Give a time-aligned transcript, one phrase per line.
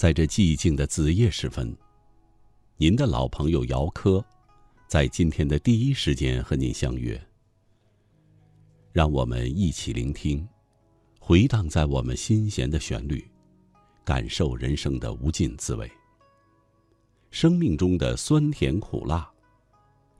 [0.00, 1.76] 在这寂静的子夜时分，
[2.78, 4.24] 您的老朋友姚科，
[4.88, 7.22] 在今天的第一时间和您相约。
[8.92, 10.48] 让我们一起聆听，
[11.18, 13.30] 回荡在我们心弦的旋律，
[14.02, 15.86] 感受人生的无尽滋味。
[17.30, 19.30] 生命中的酸甜苦辣，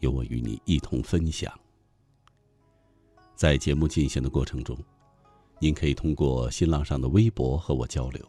[0.00, 1.50] 由我与你一同分享。
[3.34, 4.77] 在节目进行的过程中。
[5.59, 8.22] 您可以通过新浪上的微博和我交流，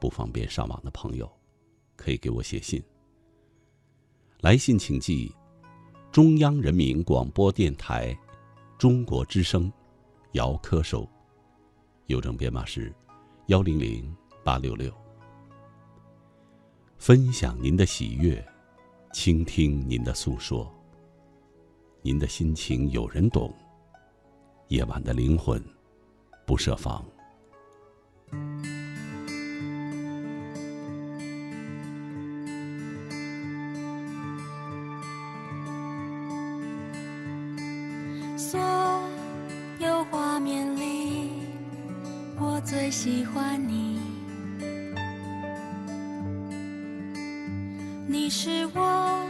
[0.00, 1.30] 不方便上网的朋友，
[1.96, 2.82] 可以给我写信。
[4.40, 5.34] 来信请寄
[6.12, 8.16] 中央人民广播电台
[8.78, 9.72] 中国之声
[10.32, 11.08] 姚科收，
[12.06, 12.94] 邮政编码是
[13.46, 14.92] 幺零零八六六。
[16.98, 18.44] 分享您的喜悦，
[19.12, 20.72] 倾听您的诉说。
[22.02, 23.54] 您的心情有人懂，
[24.68, 25.62] 夜晚的灵魂。
[26.46, 27.02] 不设防。
[43.04, 44.00] 喜欢你。
[48.06, 49.26] 你是我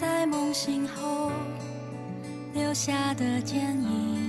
[0.00, 1.32] 在梦醒后
[2.54, 4.20] 留下的剪影。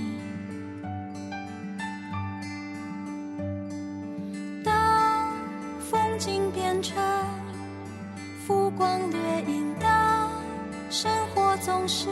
[4.64, 5.32] 当
[5.78, 7.00] 风景变成
[8.44, 9.20] 浮光掠
[9.54, 10.28] 影当
[10.90, 12.08] 生活总是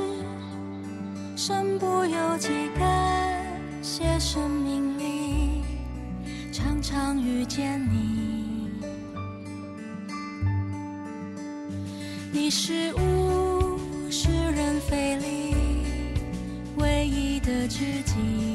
[1.34, 2.48] 身不由己
[2.78, 3.44] 感
[3.82, 4.71] 谢生命。
[7.24, 8.68] 遇见你。
[12.32, 13.78] 你是物
[14.10, 15.54] 是人非里
[16.76, 18.51] 唯一的知己。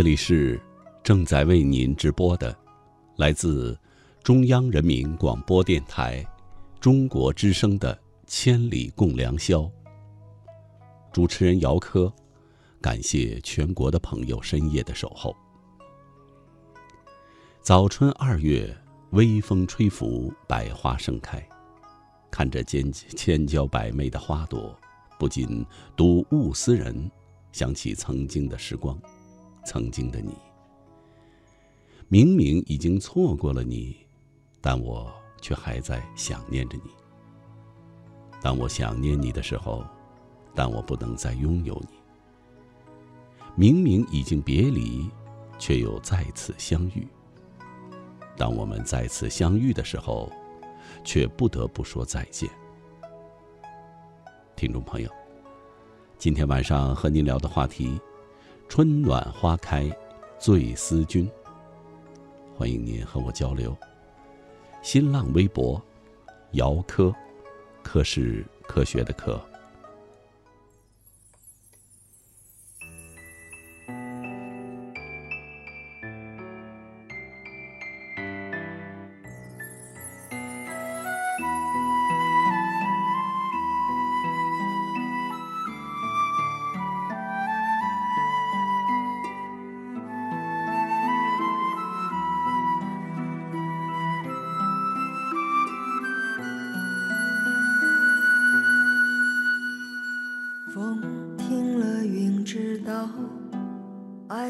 [0.00, 0.58] 这里是
[1.04, 2.56] 正在为您直播的，
[3.16, 3.78] 来自
[4.22, 6.24] 中央人民广播电台
[6.80, 7.94] 中国之声的
[8.26, 9.58] 《千里共良宵》。
[11.12, 12.10] 主持人姚科，
[12.80, 15.36] 感谢全国的朋友深夜的守候。
[17.60, 18.74] 早春二月，
[19.10, 21.46] 微风吹拂，百花盛开，
[22.30, 24.74] 看着千千娇百媚的花朵，
[25.18, 25.62] 不禁
[25.94, 27.10] 睹物思人，
[27.52, 28.98] 想起曾经的时光。
[29.64, 30.34] 曾经的你，
[32.08, 33.96] 明明已经错过了你，
[34.60, 36.90] 但我却还在想念着你。
[38.42, 39.84] 当我想念你的时候，
[40.54, 41.98] 但我不能再拥有你。
[43.54, 45.10] 明明已经别离，
[45.58, 47.06] 却又再次相遇。
[48.36, 50.32] 当我们再次相遇的时候，
[51.04, 52.48] 却不得不说再见。
[54.56, 55.10] 听众朋友，
[56.16, 58.00] 今天晚上和您聊的话题。
[58.70, 59.90] 春暖花开，
[60.38, 61.28] 醉思君。
[62.56, 63.76] 欢迎您和我交流。
[64.80, 65.82] 新浪微博，
[66.52, 67.12] 姚科，
[67.82, 69.40] 科是科学的科。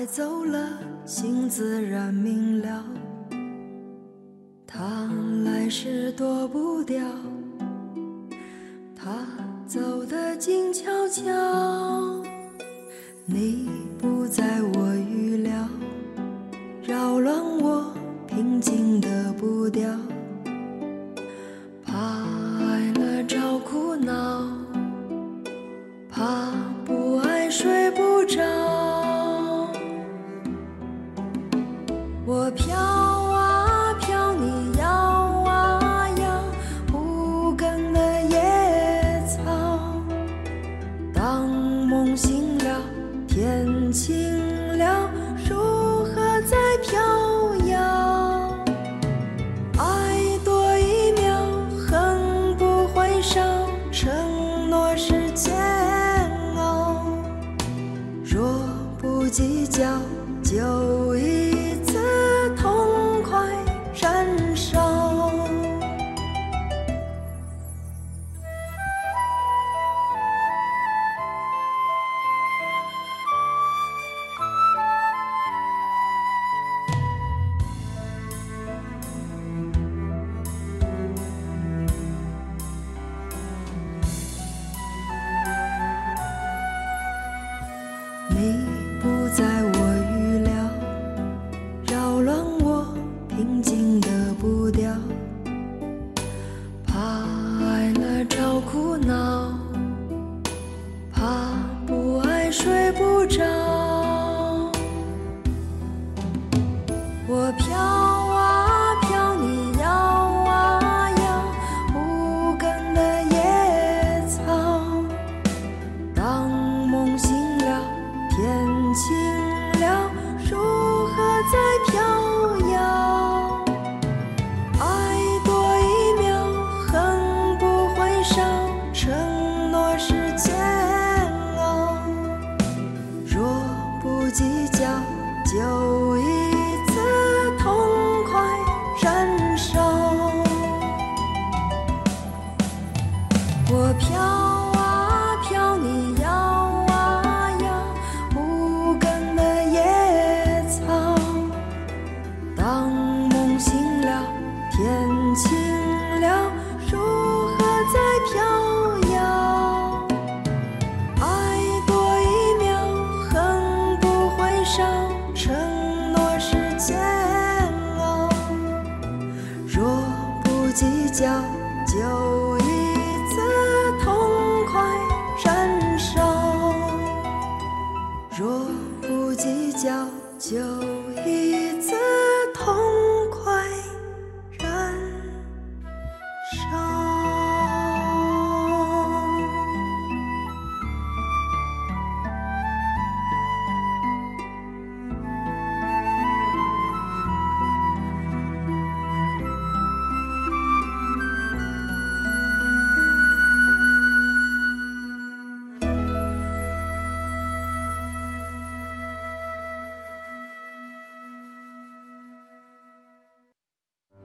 [0.01, 2.83] 爱走了，心自然明了。
[4.67, 5.07] 他
[5.45, 7.05] 来时躲不掉，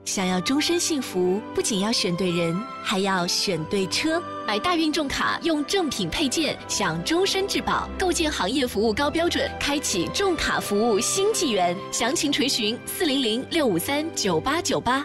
[0.06, 4.22] 想要终身幸福，不仅要选对人，还要选对车。
[4.46, 11.76] 买大运重卡，用正品配件，享终身质保，构建行业服务高标准，开启重卡服务新纪元。
[11.90, 15.04] 详情垂询四零零六五三九八九八。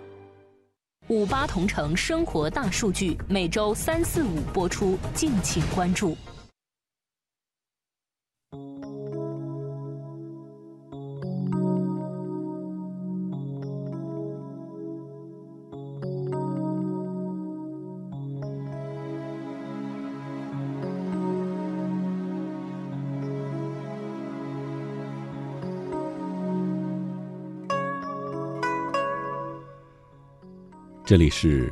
[1.08, 6.16] 五八同城生活大数据每周三四五播出，敬请关注。
[31.12, 31.70] 这里是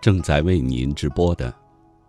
[0.00, 1.54] 正在为您直播的，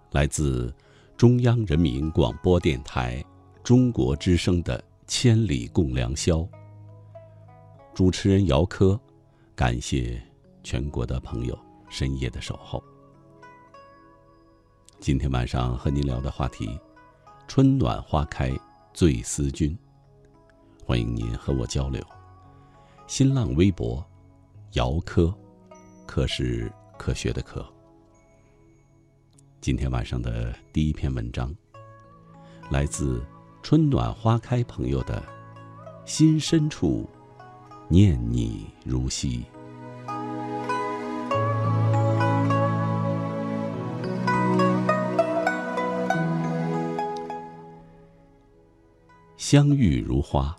[0.10, 0.74] 来自
[1.15, 3.24] 中央人民广播电台
[3.63, 6.38] 中国之声的《千里共良宵》。
[7.94, 9.00] 主持人姚科，
[9.53, 10.20] 感谢
[10.63, 11.56] 全国的朋友
[11.89, 12.84] 深夜的守候。
[15.00, 16.80] 今天晚上和您聊的话题：
[17.48, 18.51] 春暖花开
[18.96, 19.77] 醉思君。
[20.84, 22.03] 欢迎您和我交流。
[23.06, 24.03] 新浪微博：
[24.72, 25.32] 姚科。
[26.06, 27.66] 科是科学的科。
[29.62, 31.56] 今天晚上的第一篇文章，
[32.70, 33.26] 来自
[33.62, 35.24] 春暖花开朋友的
[36.06, 37.10] 心深处，
[37.88, 39.46] 念你如昔。
[49.38, 50.56] 相遇如花，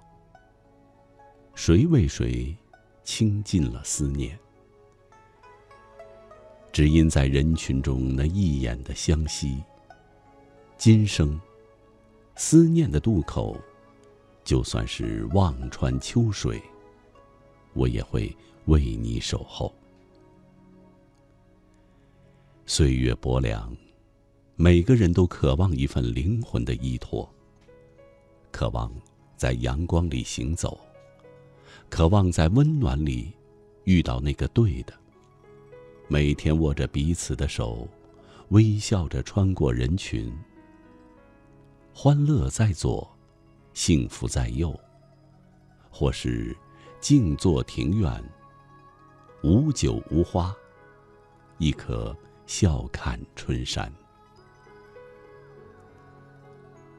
[1.55, 2.57] 谁为谁
[3.03, 4.39] 倾尽了思念？
[6.75, 9.63] 只因在人群中那一眼的相惜，
[10.77, 11.41] 今生
[12.35, 13.57] 思念的渡口，
[14.43, 16.61] 就算是望穿秋水，
[17.75, 19.73] 我也会为你守候。
[22.67, 23.73] 岁月薄凉，
[24.57, 27.33] 每个人都渴望一份灵魂的依托，
[28.51, 28.93] 渴望
[29.37, 30.77] 在阳光里行走，
[31.89, 33.31] 渴望在温暖里
[33.85, 34.93] 遇到那个对的。
[36.09, 37.89] 每天握着彼此的手，
[38.51, 40.33] 微笑着穿过人群。
[41.93, 43.09] 欢乐在左，
[43.73, 44.79] 幸福在右。
[45.91, 46.57] 或是
[47.01, 48.23] 静坐庭院，
[49.45, 50.53] 无酒无花，
[51.59, 53.93] 亦可笑看春山。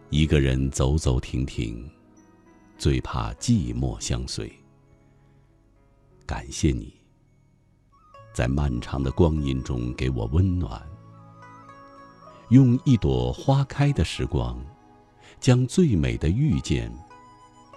[0.09, 1.91] 一个人走走停停，
[2.77, 4.49] 最怕寂寞相随。
[6.25, 6.94] 感谢你。
[8.35, 10.81] 在漫长的光阴中给我温暖，
[12.49, 14.61] 用一朵花开的时光，
[15.39, 16.91] 将最美的遇见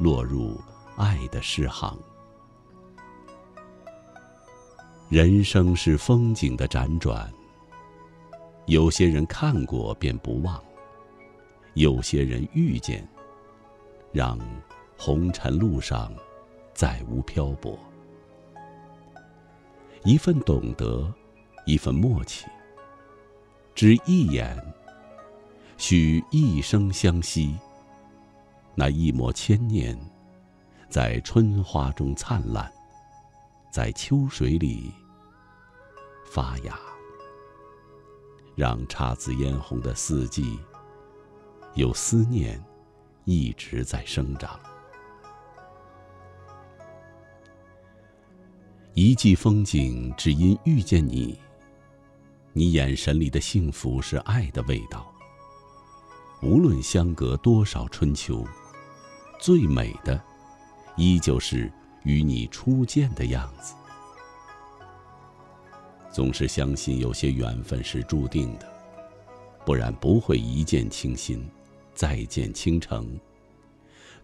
[0.01, 0.61] 落入
[0.97, 1.97] 爱的诗行。
[5.09, 7.33] 人生是风景的辗转，
[8.67, 10.61] 有些人看过便不忘，
[11.75, 13.09] 有些人遇见，
[14.11, 14.37] 让
[14.99, 16.13] 红尘路上
[16.75, 17.79] 再无漂泊。
[20.05, 21.13] 一份懂得，
[21.67, 22.47] 一份默契。
[23.75, 24.57] 只一眼，
[25.77, 27.57] 许一生相惜。
[28.75, 29.99] 那一抹牵念，
[30.89, 32.73] 在春花中灿烂，
[33.71, 34.93] 在秋水里
[36.25, 36.79] 发芽，
[38.55, 40.59] 让姹紫嫣红的四季，
[41.75, 42.63] 有思念
[43.25, 44.59] 一直在生长。
[49.01, 51.39] 一季风景，只因遇见你。
[52.53, 55.07] 你眼神里的幸福是爱的味道。
[56.43, 58.45] 无论相隔多少春秋，
[59.39, 60.21] 最美的，
[60.97, 63.73] 依旧是与你初见的样子。
[66.11, 68.69] 总是相信有些缘分是注定的，
[69.65, 71.49] 不然不会一见倾心，
[71.95, 73.17] 再见倾城，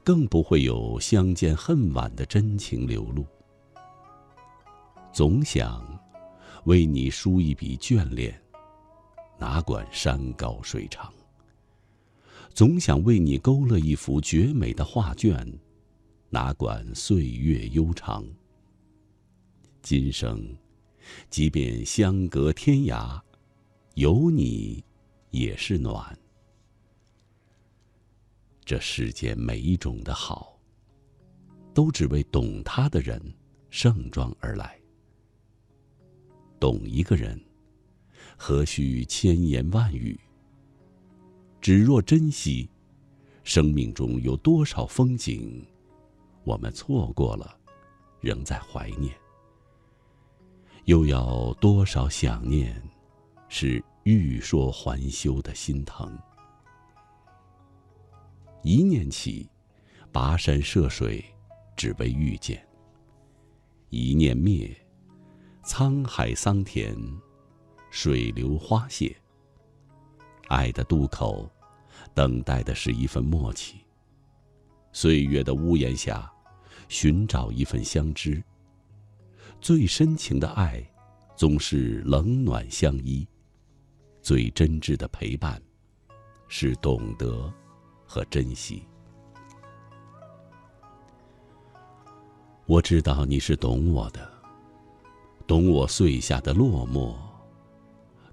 [0.02, 3.24] 更不会有相见恨晚的真情流露。
[5.14, 5.80] 总想
[6.64, 8.36] 为你书一笔眷恋，
[9.38, 11.08] 哪管山高水长；
[12.52, 15.46] 总想为你勾勒一幅绝美的画卷，
[16.30, 18.26] 哪管岁月悠长。
[19.82, 20.52] 今生，
[21.30, 23.20] 即便相隔天涯，
[23.94, 24.84] 有你
[25.30, 26.18] 也是暖。
[28.64, 30.58] 这世间每一种的好，
[31.72, 33.22] 都只为懂他的人
[33.70, 34.76] 盛装而来。
[36.64, 37.38] 懂一个人，
[38.38, 40.18] 何须千言万语？
[41.60, 42.70] 只若珍惜，
[43.42, 45.62] 生命中有多少风景，
[46.42, 47.54] 我们错过了，
[48.18, 49.14] 仍在怀念。
[50.86, 52.82] 又要多少想念，
[53.50, 56.18] 是欲说还休的心疼。
[58.62, 59.46] 一念起，
[60.10, 61.22] 跋山涉水，
[61.76, 62.56] 只为遇见；
[63.90, 64.74] 一念灭，
[65.64, 66.94] 沧海桑田，
[67.90, 69.16] 水流花谢。
[70.48, 71.50] 爱的渡口，
[72.12, 73.78] 等待的是一份默契。
[74.92, 76.30] 岁月的屋檐下，
[76.88, 78.42] 寻找一份相知。
[79.60, 80.84] 最深情的爱，
[81.34, 83.26] 总是冷暖相依；
[84.20, 85.60] 最真挚的陪伴，
[86.46, 87.52] 是懂得。
[88.06, 88.86] 和珍惜。
[92.66, 94.30] 我知道你是懂我的，
[95.46, 97.14] 懂我碎下的落寞，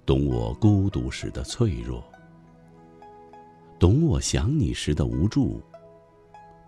[0.06, 2.02] 懂我孤独时的脆弱，
[3.78, 5.60] 懂我想你时的无助，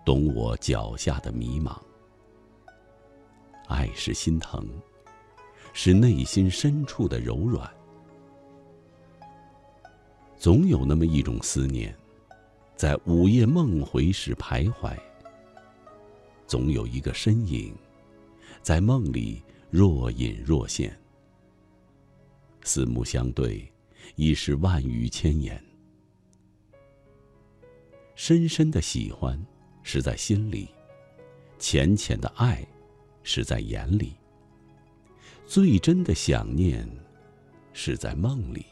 [0.05, 1.75] 懂我脚下的迷茫。
[3.69, 4.69] 爱是心疼，
[5.73, 7.69] 是内心深处的柔软。
[10.37, 11.95] 总有那么一种思念。
[12.77, 14.95] 在午夜梦回时徘徊，
[16.47, 17.73] 总有一个身影，
[18.61, 19.41] 在梦里
[19.77, 20.97] 若隐若现。
[22.63, 23.69] 四目相对，
[24.15, 25.61] 已是万语千言。
[28.15, 29.37] 深深的喜欢
[29.83, 30.69] 是在心里，
[31.59, 32.65] 浅浅的爱
[33.25, 34.13] 是在眼里，
[35.45, 36.89] 最真的想念
[37.73, 38.65] 是在梦里。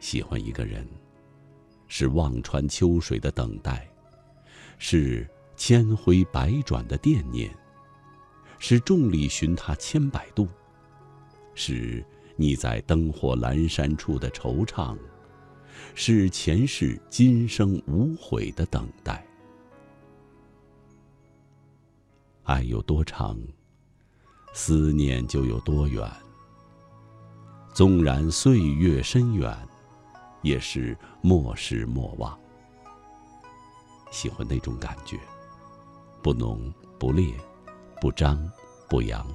[0.00, 0.84] 喜欢一个人。
[1.86, 3.88] 是望穿秋水的等待，
[4.78, 7.54] 是千回百转的惦念，
[8.66, 10.48] 是众里寻他千百度，
[11.54, 12.02] 是
[12.34, 14.96] 你在灯火阑珊处的惆怅，
[15.94, 19.22] 是前世今生无悔的等待。
[22.44, 23.38] 爱有多长，
[24.54, 26.10] 思念就有多远。
[27.74, 29.54] 纵然岁月深远。
[30.40, 32.38] 也是莫失莫忘。
[34.10, 35.18] 喜欢那种感觉，
[36.22, 37.34] 不浓不烈，
[38.04, 38.38] 不张
[38.86, 39.26] 不扬，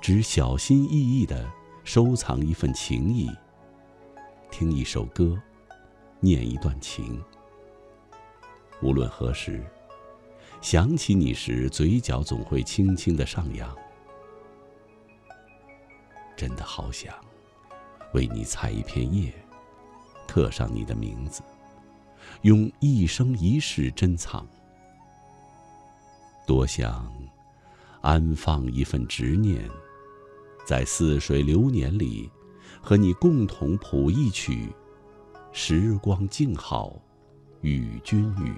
[0.00, 1.50] 只小心翼翼的
[1.82, 3.28] 收藏一份情谊，
[4.52, 5.36] 听一首歌，
[6.20, 7.20] 念一段情。
[8.80, 9.66] 无论何时，
[10.60, 13.76] 想起你时，嘴角总会轻轻的上扬。
[16.36, 17.12] 真的好想
[18.14, 19.34] 为你采一片叶。
[20.28, 21.42] 刻上你的名字，
[22.42, 24.46] 用一生一世珍藏。
[26.46, 27.12] 多想
[28.06, 29.68] 安放一份执念，
[30.64, 32.30] 在似水流年里，
[32.80, 34.72] 和你共同谱一曲。
[35.50, 37.02] 时光静好，
[37.62, 38.54] 与君语。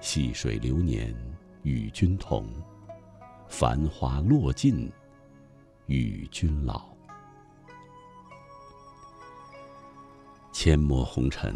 [0.00, 1.14] 细水流年
[1.64, 2.48] 与君同，
[3.46, 4.90] 繁华落尽
[5.84, 6.82] 与君老。
[10.50, 11.54] 阡陌红尘，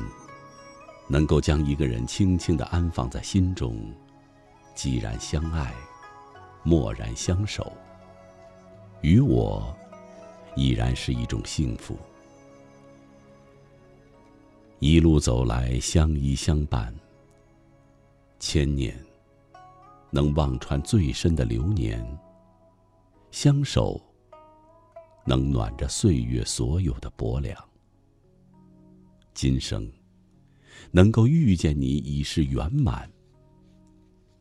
[1.09, 3.91] 能够将一个人轻轻的安放在心中，
[4.79, 5.75] 既然相爱，
[6.63, 7.73] 默然相守，
[9.01, 9.77] 与我，
[10.55, 11.99] 已然是一种幸福。
[14.79, 16.95] 一路走来，相依相伴，
[18.39, 18.97] 千年，
[20.11, 22.01] 能望穿最深的流年，
[23.33, 24.01] 相守，
[25.25, 27.69] 能暖着岁月所有的薄凉。
[29.35, 29.91] 今生
[30.93, 33.11] 能够遇见你已是圆满，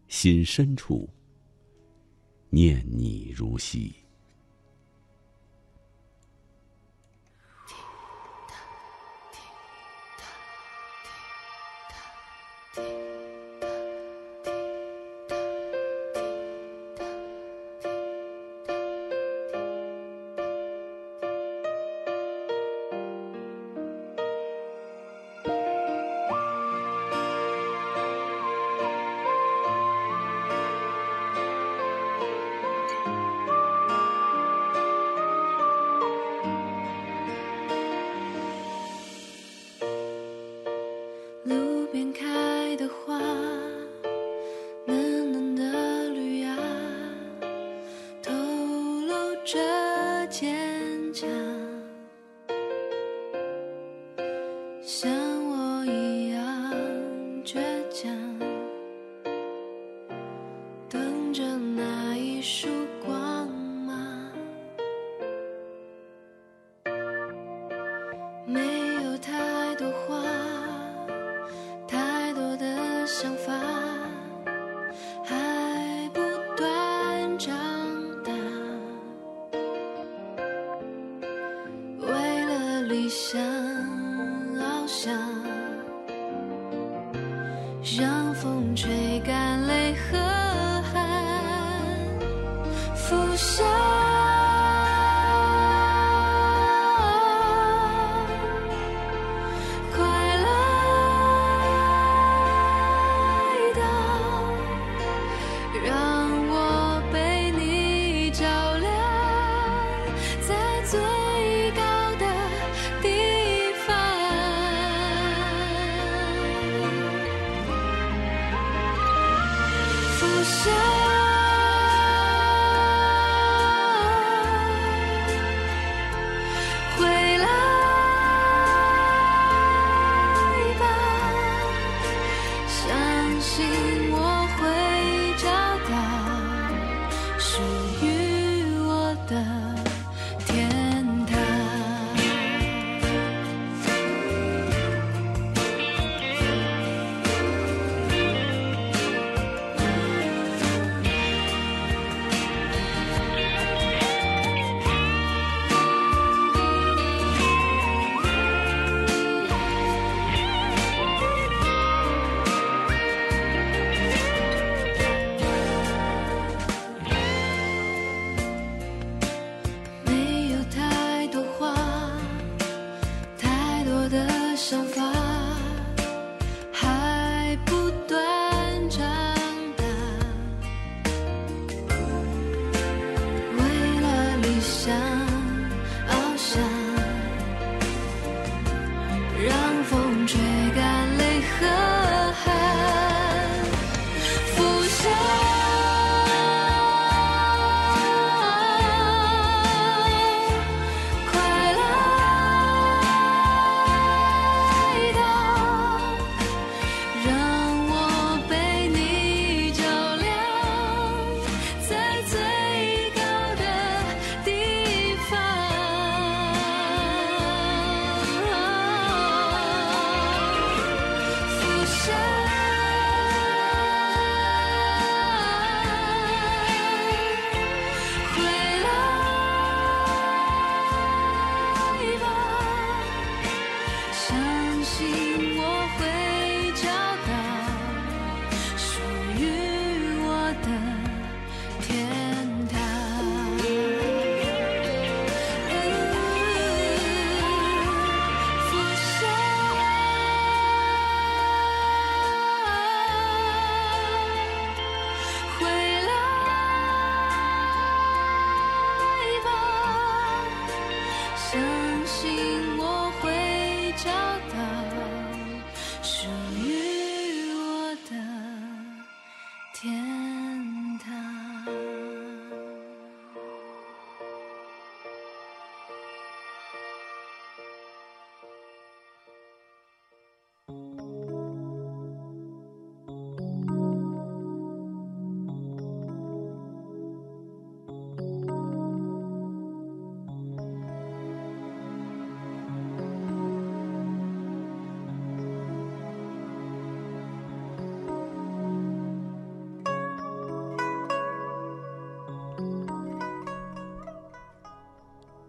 [0.07, 1.09] 心深处
[2.49, 4.06] 念你如昔。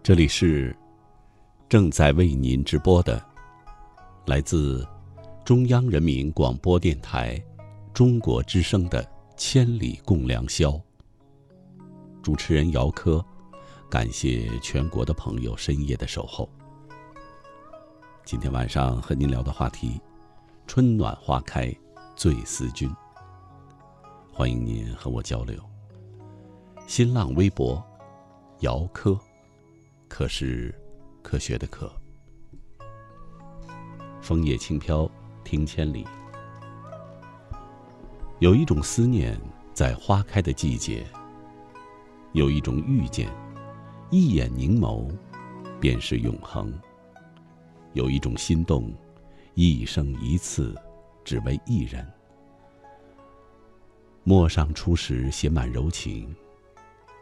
[0.09, 0.75] 这里是
[1.69, 3.23] 正在为您直播的，
[4.25, 4.83] 来自
[5.45, 7.39] 中央人民广播电台
[7.93, 9.03] 中国之声的
[9.37, 10.71] 《千里共良宵》。
[12.23, 13.23] 主持人姚科，
[13.87, 16.49] 感谢全国的朋友深夜的守候。
[18.25, 20.01] 今天晚上和您聊的话题：
[20.65, 21.71] 春暖花开
[22.15, 22.91] 醉思君。
[24.33, 25.61] 欢迎您和我交流。
[26.87, 27.79] 新浪微博：
[28.61, 29.15] 姚科。
[30.09, 30.73] 可是，
[31.21, 31.89] 科学的可。
[34.19, 35.09] 枫叶轻飘，
[35.45, 36.05] 听千里。
[38.39, 39.39] 有一种思念，
[39.71, 41.03] 在花开的季节；
[42.33, 43.31] 有一种遇见，
[44.09, 45.09] 一眼凝眸，
[45.79, 46.67] 便是永恒；
[47.93, 48.91] 有一种心动，
[49.53, 50.75] 一生一次，
[51.23, 52.05] 只为一人。
[54.23, 56.35] 陌上初时，写满柔情。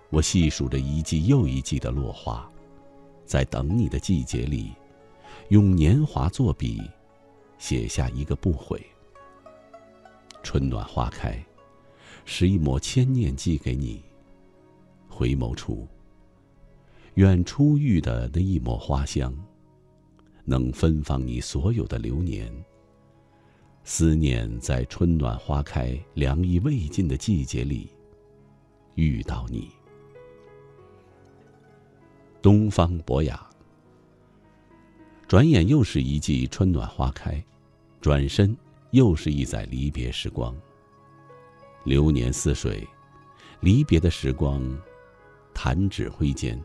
[0.10, 2.50] 我细数着一季又一季的落花。
[3.27, 4.71] 在等你的季节里，
[5.49, 6.81] 用年华作笔，
[7.57, 8.81] 写下一个不悔。
[10.41, 11.37] 春暖花开，
[12.23, 14.01] 拾一抹千念寄给你。
[15.09, 15.85] 回眸处，
[17.15, 19.35] 愿初遇的那一抹花香，
[20.45, 22.49] 能芬芳你所有的流年。
[23.83, 27.89] 思念在春暖花开、凉意未尽的季节里
[28.95, 29.76] 遇到你。
[32.47, 33.45] 东方博雅。
[35.27, 37.43] 转眼又是一季春暖花开，
[37.99, 38.55] 转身
[38.91, 40.55] 又是一载离别时光。
[41.83, 42.88] 流年似水，
[43.60, 44.63] 离别的时光，
[45.53, 46.57] 弹指挥间。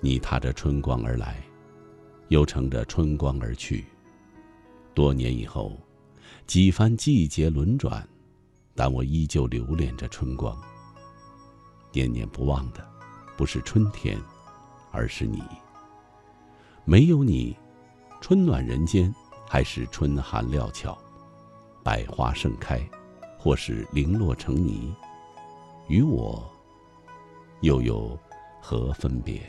[0.00, 1.44] 你踏着春光而来，
[2.28, 3.84] 又乘着春光而去。
[4.94, 5.78] 多年以后，
[6.46, 8.08] 几番季节轮转，
[8.74, 10.58] 但我依旧留恋着春光。
[11.94, 12.84] 念念不忘的，
[13.36, 14.20] 不是春天，
[14.90, 15.40] 而是你。
[16.84, 17.56] 没有你，
[18.20, 19.14] 春暖人间，
[19.48, 20.98] 还是春寒料峭，
[21.84, 22.80] 百花盛开，
[23.38, 24.92] 或是零落成泥，
[25.86, 26.44] 与我
[27.60, 28.18] 又有
[28.60, 29.40] 何分别？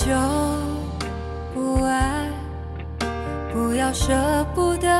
[0.00, 0.06] 就
[1.52, 2.26] 不爱，
[3.52, 4.14] 不要舍
[4.54, 4.98] 不得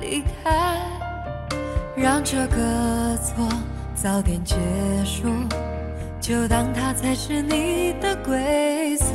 [0.00, 0.76] 离开，
[1.94, 3.48] 让这个错
[3.94, 4.56] 早点结
[5.04, 5.28] 束，
[6.20, 9.14] 就当它才是你的归宿。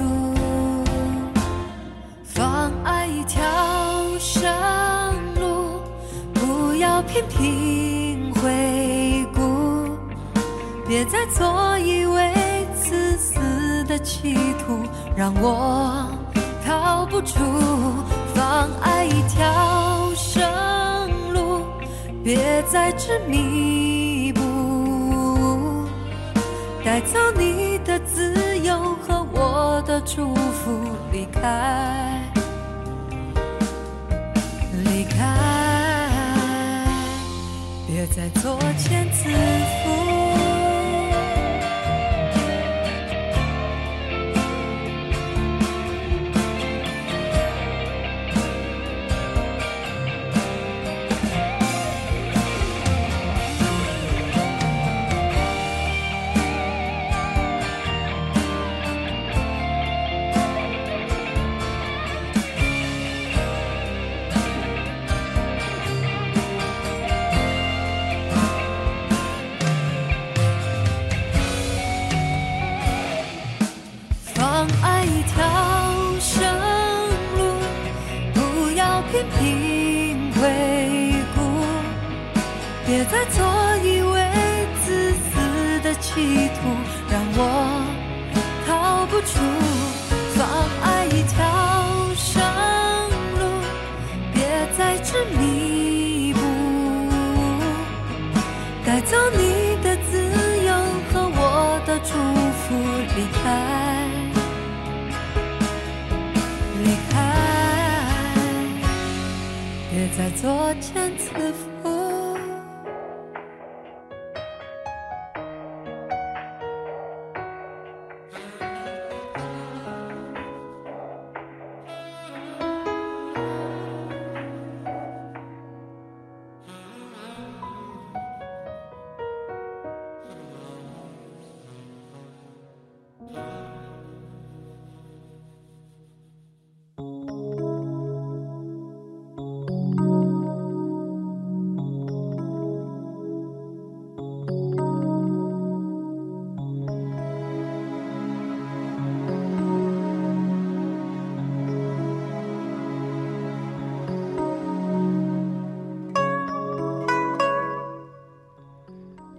[2.24, 3.44] 放爱一条
[4.18, 4.50] 生
[5.38, 5.82] 路，
[6.34, 9.98] 不要频频回顾，
[10.88, 12.34] 别再做以为
[12.74, 14.80] 自私的企图，
[15.16, 16.08] 让我
[16.66, 17.40] 逃不出。
[18.34, 20.44] 放爱一条生
[21.34, 21.66] 路，
[22.22, 25.88] 别再执迷不悟，
[26.84, 30.72] 带走你的自由和我的祝福，
[31.14, 32.22] 离开，
[34.84, 36.10] 离开，
[37.88, 40.35] 别再作茧自缚。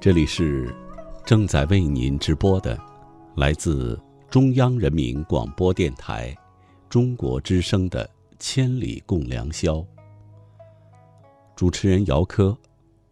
[0.06, 0.72] 这里是
[1.24, 2.80] 正在为您直播的，
[3.34, 6.32] 来自中央人民广播电台
[6.88, 8.06] 中国之声的
[8.38, 9.78] 《千里共良宵》。
[11.56, 12.56] 主持人姚科，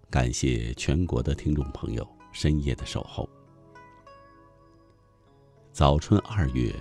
[0.09, 3.29] 感谢全国的听众朋友深夜的守候。
[5.73, 6.73] 早春二月，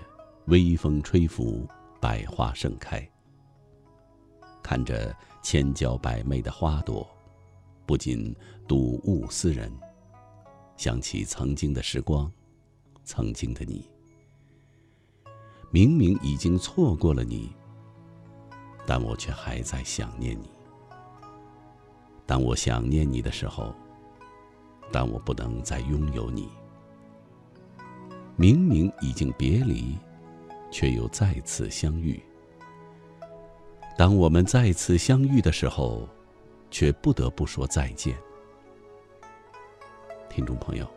[0.46, 1.68] 微风吹拂，
[2.00, 3.04] 百花盛开。
[4.62, 7.04] 看着千娇百媚的花朵，
[7.88, 8.32] 不禁
[8.68, 9.74] 睹物思人。
[10.76, 12.32] 想起曾经的时光，
[13.04, 13.90] 曾经的你。
[15.72, 17.52] 明明已经错过了你，
[18.86, 20.50] 但我却还在想念你。
[22.26, 23.74] 当我想念你的时候，
[24.92, 26.50] 但我不能再拥有你。
[28.36, 29.98] 明明已经别离，
[30.72, 32.22] 却又再次相遇。
[33.98, 36.08] 当我们再次相遇的时候，
[36.72, 38.18] 却不得不说再见。
[40.36, 40.90] 听众朋友，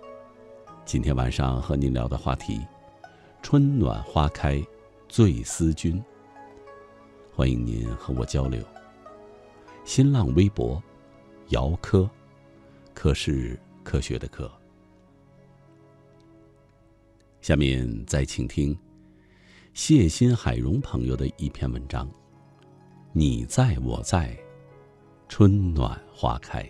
[0.87, 2.59] 今天晚上和您聊的话题：
[3.43, 4.67] 春暖花开，
[5.11, 6.03] 醉思君。
[7.35, 8.65] 欢迎您和我交流。
[9.85, 10.83] 新浪微博：
[11.49, 12.09] 姚科，
[12.95, 14.51] 科是科学的科。
[17.43, 18.75] 下面再请听
[19.75, 22.11] 谢新海荣朋友的一篇文章：
[23.13, 24.35] 你在我在，
[25.29, 26.67] 春暖花开。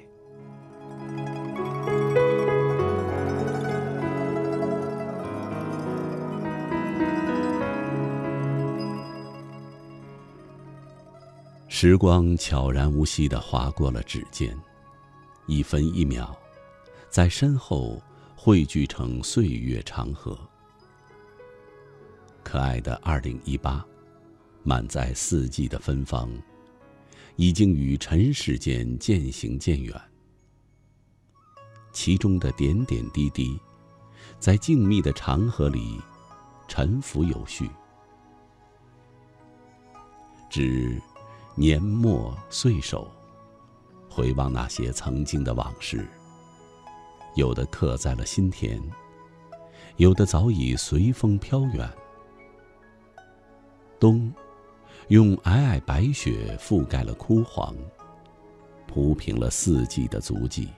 [11.79, 14.59] 时光悄然无息地划过了指尖，
[15.45, 16.35] 一分一秒，
[17.11, 18.03] 在身后
[18.35, 20.39] 汇聚成岁月长河。
[22.43, 23.85] 可爱的二零一八，
[24.63, 26.31] 满载四季的芬芳，
[27.37, 29.95] 已经与尘世间渐行渐远。
[31.93, 33.61] 其中的点点滴滴，
[34.39, 36.01] 在静谧的长河里，
[36.69, 37.69] 沉浮有序。
[40.49, 40.99] 只。
[41.59, 43.11] 年末岁首，
[44.11, 46.07] 回望那些曾经的往事，
[47.35, 48.79] 有的刻在了心田，
[49.97, 51.91] 有的早已随风飘远。
[53.99, 54.31] 冬，
[55.09, 57.75] 用皑皑白雪覆盖了枯黄，
[58.87, 60.69] 铺平了四季的足迹。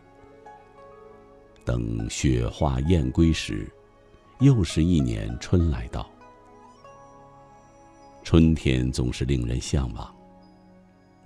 [1.64, 3.68] 等雪化燕归时，
[4.38, 6.08] 又是一年春来到。
[8.22, 10.17] 春天总是令人向往。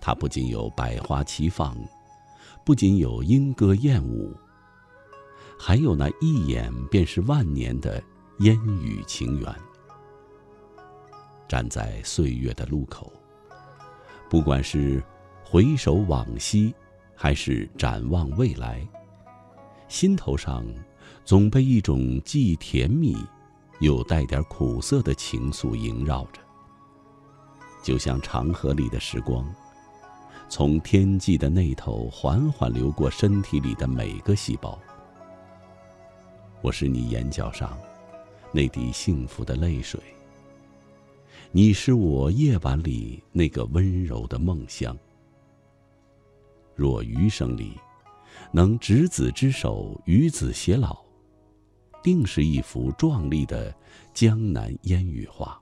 [0.05, 1.77] 它不仅有百花齐放，
[2.65, 4.35] 不仅有莺歌燕舞，
[5.57, 8.03] 还有那一眼便是万年的
[8.41, 9.55] 烟雨情缘。
[11.47, 13.13] 站在岁月的路口，
[14.29, 15.01] 不管是
[15.45, 16.75] 回首往昔，
[17.15, 18.85] 还是展望未来，
[19.87, 20.67] 心头上
[21.25, 23.17] 总被一种既甜蜜
[23.79, 26.41] 又带点苦涩的情愫萦绕着，
[27.85, 29.47] 就像长河里的时光。
[30.55, 34.79] 从天际的那头缓缓流过身体里的每个细胞。
[36.61, 37.75] 我是你眼角上
[38.53, 39.99] 那滴幸福的泪水。
[41.53, 44.95] 你是我夜晚里那个温柔的梦乡。
[46.75, 47.73] 若余生里
[48.51, 50.99] 能执子之手与子偕老，
[52.03, 53.75] 定是一幅壮丽的
[54.13, 55.59] 江南烟雨画。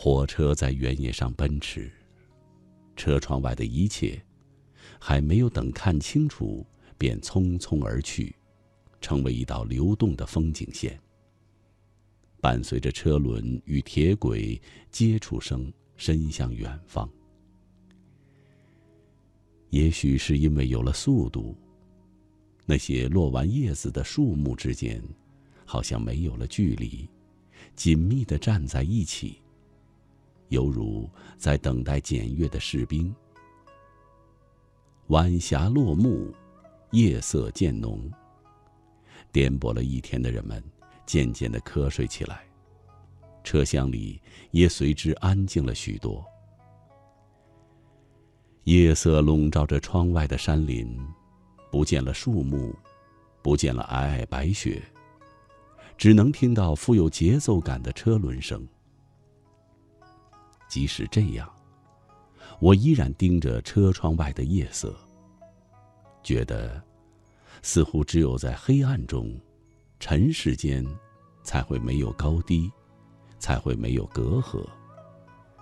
[0.00, 1.90] 火车在原野上奔驰，
[2.94, 4.22] 车窗外的一切，
[5.00, 6.64] 还没有等看清楚，
[6.96, 8.32] 便匆匆而去，
[9.00, 10.96] 成为一道流动的风景线。
[12.40, 17.10] 伴随着车轮与铁轨接触声，伸向远方。
[19.70, 21.56] 也许是因为有了速度，
[22.66, 25.02] 那些落完叶子的树木之间，
[25.64, 27.08] 好像没有了距离，
[27.74, 29.42] 紧密的站在一起，
[30.48, 33.14] 犹如在等待检阅的士兵。
[35.08, 36.34] 晚霞落幕，
[36.90, 38.10] 夜色渐浓。
[39.32, 40.62] 颠簸了一天的人们，
[41.06, 42.46] 渐渐的瞌睡起来，
[43.44, 44.20] 车厢里
[44.50, 46.24] 也随之安静了许多。
[48.64, 50.98] 夜色笼罩着窗外的山林，
[51.70, 52.74] 不见了树木，
[53.42, 54.82] 不见了皑皑白雪，
[55.96, 58.66] 只能听到富有节奏感的车轮声。
[60.68, 61.50] 即使这样，
[62.60, 64.94] 我依然盯着车窗外的夜色，
[66.22, 66.82] 觉得，
[67.62, 69.34] 似乎只有在黑暗中，
[69.98, 70.86] 尘世间，
[71.42, 72.70] 才会没有高低，
[73.38, 74.64] 才会没有隔阂，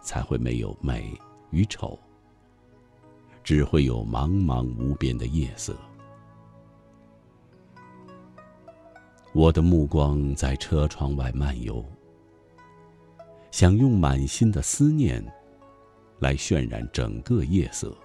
[0.03, 1.17] 才会没有美
[1.51, 1.99] 与丑。
[3.45, 5.77] 只会有茫茫无边的夜色。
[9.33, 11.85] 我的目光在车窗外漫游，
[13.57, 15.25] 想用满心的思念
[16.19, 17.97] 来渲染整个夜色，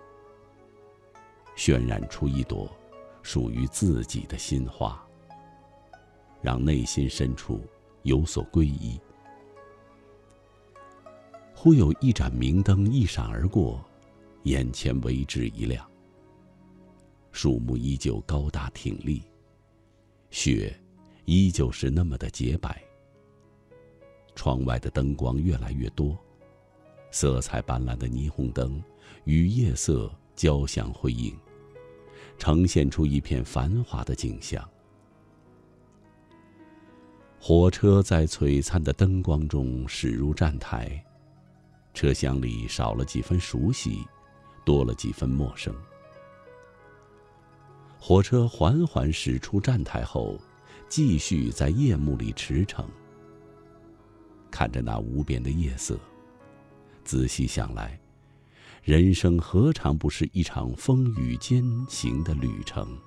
[1.58, 2.74] 渲染出一朵
[3.22, 5.06] 属于自己的心花，
[6.41, 7.60] 让内心深处
[8.04, 8.97] 有所皈依。
[11.54, 13.84] 忽有一盏明灯一闪而过。
[14.43, 15.86] 眼前为之一亮。
[17.34, 19.22] 树木依旧高大挺立，
[20.30, 20.74] 雪
[21.26, 22.82] 依旧是那么的洁白。
[24.41, 26.17] 窗外的灯光越来越多，
[27.11, 28.83] 色彩斑斓的霓虹灯
[29.25, 31.37] 与夜色交相辉映，
[32.39, 34.67] 呈现出一片繁华的景象。
[37.39, 41.05] 火车在璀璨的灯光中驶入站台，
[41.93, 44.03] 车厢里少了几分熟悉。
[44.65, 45.71] 多了几分陌生。
[47.99, 50.39] 火车缓缓驶出站台后，
[50.89, 52.85] 继续在夜幕里驰骋。
[54.52, 55.97] 看着那无边的夜色，
[57.04, 57.97] 仔细想来，
[58.84, 62.97] 人生何尝不是一场风雨兼行的旅程？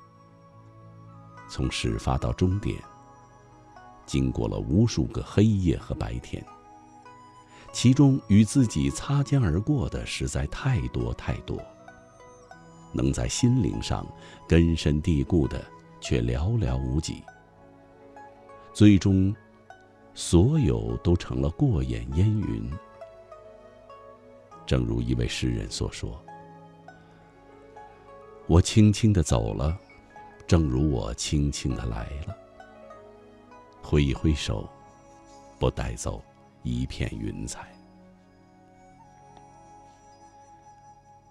[1.49, 2.77] 从始发到终点，
[4.07, 6.45] 经过了无数个黑夜和白天。
[7.73, 11.61] 其中与自己擦肩而过的实在太多太多，
[12.93, 14.07] 能在心灵上
[14.49, 15.63] 根深蒂固的
[16.01, 17.23] 却寥寥无几。
[18.73, 19.35] 最终，
[20.15, 22.71] 所有都成了过眼烟云。
[24.65, 26.19] 正如一位诗人所说
[28.47, 29.79] ：“我轻轻的走了，
[30.47, 32.37] 正如我轻轻的来了。
[33.83, 34.69] 挥一挥手，
[35.59, 36.23] 不带走。”
[36.67, 37.71] 一片云彩。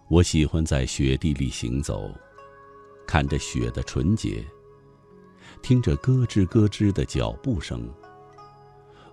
[0.07, 2.07] 我喜欢在雪地里行走，
[3.07, 4.45] 看着雪的纯洁，
[5.63, 7.91] 听着咯吱咯吱的脚步声，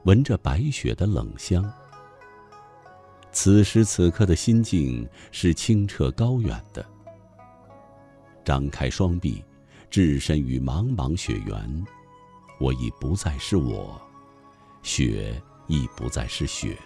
[0.05, 1.71] 闻着白雪的冷香。
[3.33, 6.85] 此时此刻的心境是清澈高远的。
[8.45, 9.45] 张开双臂，
[9.91, 11.87] 置身于茫茫雪原，
[12.59, 14.01] 我已不再是我，
[14.83, 15.41] 雪。
[15.73, 16.77] 已不再是雪，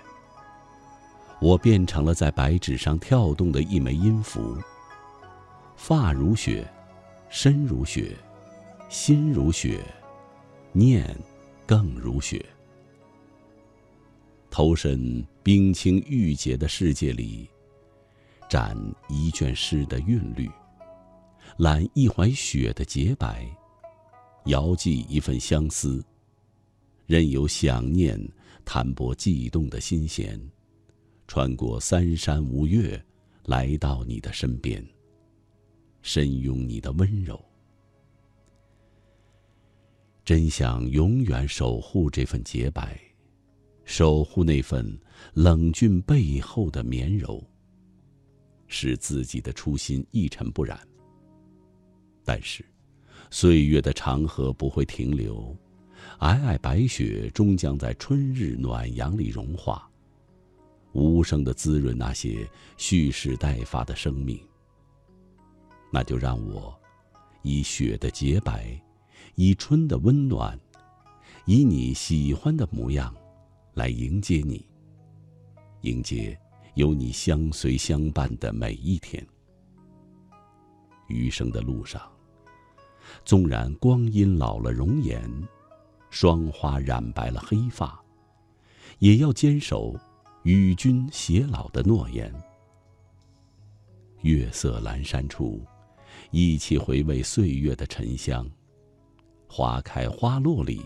[1.40, 4.58] 我变成了在白纸上跳动的一枚音符。
[5.74, 6.70] 发如雪，
[7.30, 8.14] 身如雪，
[8.90, 9.82] 心如雪，
[10.70, 11.16] 念
[11.64, 12.44] 更如雪。
[14.56, 17.50] 投身冰清玉洁的世界里，
[18.48, 18.78] 展
[19.08, 20.48] 一卷诗的韵律，
[21.56, 23.44] 揽一怀雪的洁白，
[24.44, 26.00] 遥寄一份相思，
[27.06, 28.16] 任由想念。
[28.64, 30.40] 弹拨悸动的心弦，
[31.26, 33.04] 穿过三山五岳，
[33.46, 34.80] 来到你的身边。
[36.00, 37.44] 深拥你的温柔，
[40.24, 42.96] 真想永远守护这份洁白，
[43.84, 44.98] 守护那份
[45.34, 47.42] 冷峻背后的绵柔，
[48.66, 50.78] 使自己的初心一尘不染。
[52.24, 52.64] 但是，
[53.30, 55.56] 岁月的长河不会停留。
[56.20, 59.90] 皑皑白雪终将在春日暖阳里融化，
[60.92, 64.38] 无声的滋润那些蓄势待发的生命。
[65.90, 66.78] 那就让我，
[67.42, 68.78] 以雪的洁白，
[69.34, 70.58] 以春的温暖，
[71.46, 73.14] 以你喜欢的模样，
[73.74, 74.64] 来迎接你。
[75.82, 76.38] 迎接
[76.74, 79.24] 有你相随相伴的每一天。
[81.08, 82.00] 余生的路上，
[83.24, 85.30] 纵然光阴老了容颜，
[86.08, 88.02] 霜花染白了黑发，
[89.00, 89.94] 也要坚守
[90.44, 92.32] 与君偕老的诺言。
[94.22, 95.62] 月色阑珊处，
[96.30, 98.48] 一起回味岁月的沉香。
[99.46, 100.80] 花开花落里，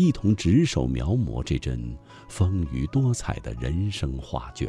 [0.00, 1.94] 一同执手描摹这帧
[2.26, 4.66] 丰腴多彩的人生画卷。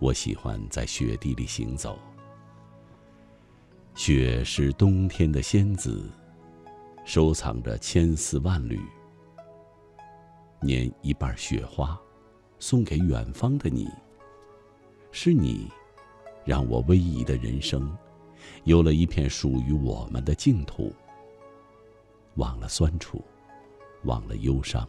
[0.00, 1.96] 我喜欢在雪地里行走，
[3.94, 6.10] 雪是冬天的仙子，
[7.04, 8.80] 收藏着千丝万缕。
[10.60, 11.96] 拈一瓣雪花，
[12.58, 13.88] 送给远方的你。
[15.12, 15.68] 是你，
[16.44, 17.96] 让我逶迤的人生，
[18.64, 20.92] 有了一片属于我们的净土。
[22.38, 23.22] 忘了酸楚，
[24.04, 24.88] 忘了忧伤。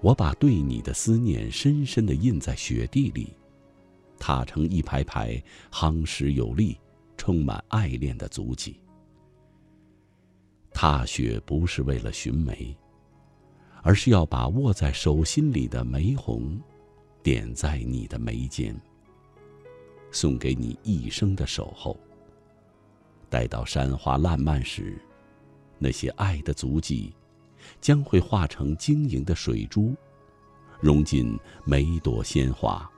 [0.00, 3.34] 我把对你的思念深深的印在雪地里。
[4.16, 6.78] 踏成一排排夯实有力、
[7.16, 8.80] 充满爱恋的足迹。
[10.72, 12.74] 踏雪不是为了寻梅，
[13.82, 16.58] 而是要把握在手心里的玫红，
[17.22, 18.74] 点在你的眉间，
[20.10, 21.98] 送给你一生的守候。
[23.28, 24.96] 待到山花烂漫时，
[25.78, 27.12] 那些爱的足迹，
[27.80, 29.94] 将会化成晶莹的水珠，
[30.80, 32.90] 融进每朵鲜花。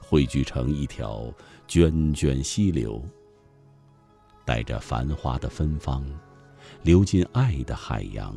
[0.00, 1.32] 汇聚成一条
[1.66, 3.02] 涓涓溪流，
[4.44, 6.06] 带着繁花的芬芳，
[6.82, 8.36] 流进爱的海洋。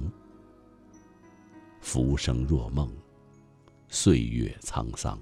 [1.79, 2.91] 浮生若梦，
[3.87, 5.19] 岁月沧桑。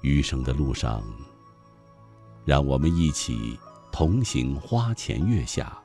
[0.00, 1.04] 余生的路上，
[2.46, 3.58] 让我们一起
[3.92, 5.81] 同行花前月下，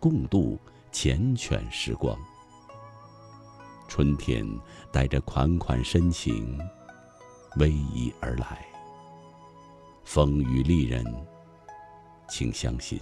[0.00, 0.58] 共度
[0.92, 2.18] 缱绻时光。
[3.88, 4.46] 春天
[4.92, 6.58] 带着款款深情。
[7.56, 8.64] 逶迤而来，
[10.04, 11.02] 风雨丽人，
[12.28, 13.00] 请相信，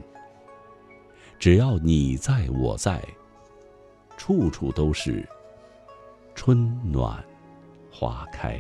[1.39, 3.05] 只要你在我在，
[4.17, 5.29] 处处都是
[6.35, 7.23] 春暖
[7.91, 8.59] 花开。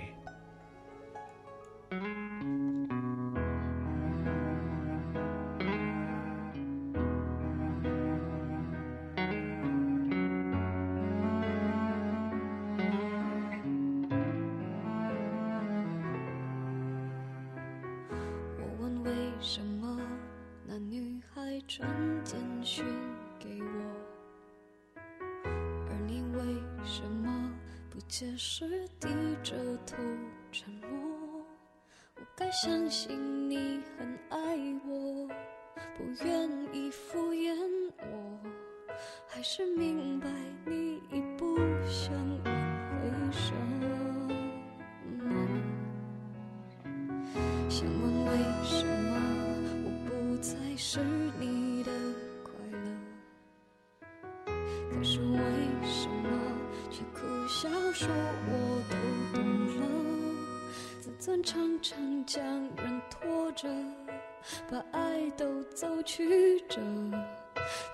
[54.98, 55.38] 可是为
[55.82, 56.30] 什么
[56.90, 58.08] 却苦笑说
[58.48, 58.50] 我
[58.88, 58.96] 都
[59.38, 59.44] 懂
[59.76, 59.82] 了，
[61.00, 62.42] 自尊常常将
[62.76, 63.68] 人拖着，
[64.70, 65.44] 把爱都
[65.74, 66.80] 走曲折。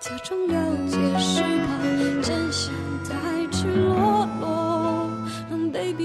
[0.01, 2.73] 假装了解是怕真相
[3.05, 4.22] 太赤裸，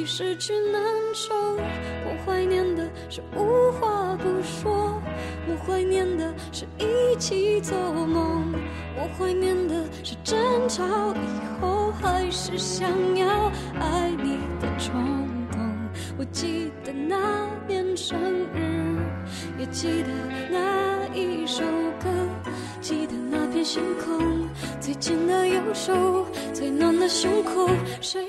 [0.08, 0.82] 失去难
[1.14, 1.36] 受。
[1.36, 5.02] 我怀念的是无话不说，
[5.48, 8.54] 我怀念的是一起做梦，
[8.96, 10.38] 我怀念的是争
[10.70, 15.60] 吵以后还是想要爱你的冲动。
[16.18, 18.18] 我记得那年生
[18.56, 18.98] 日，
[19.60, 20.10] 也记得
[20.50, 21.64] 那一首
[22.00, 22.10] 歌，
[22.80, 24.48] 记得那片星空，
[24.80, 27.70] 最紧的右手，最暖的胸口，
[28.02, 28.26] 谁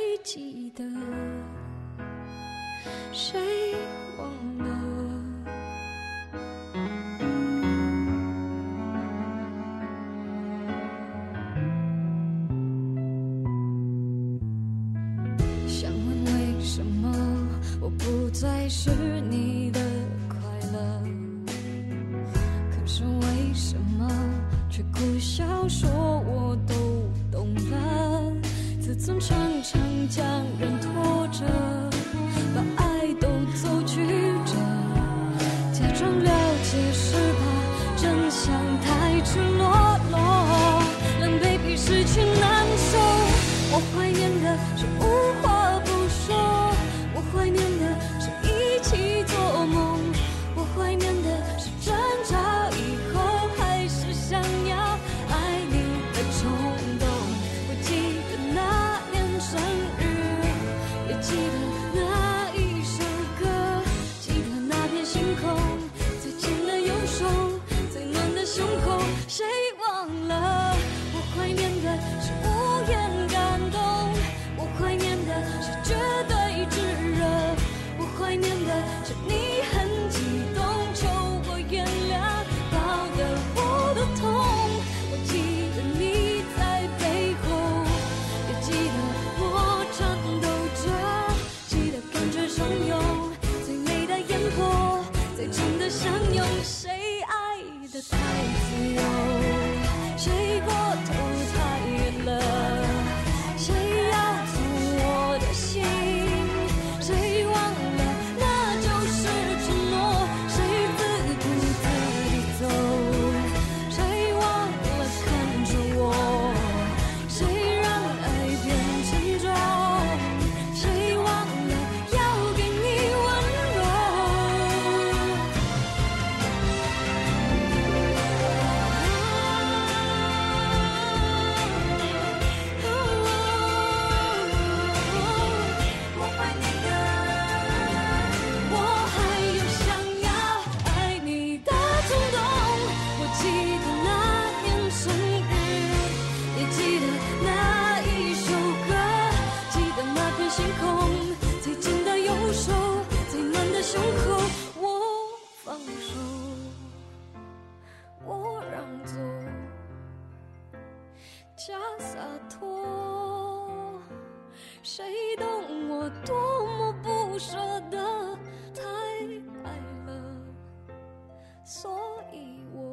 [172.18, 172.87] 所以我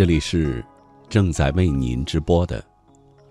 [0.00, 0.64] 这里是
[1.10, 2.64] 正在为您直播的，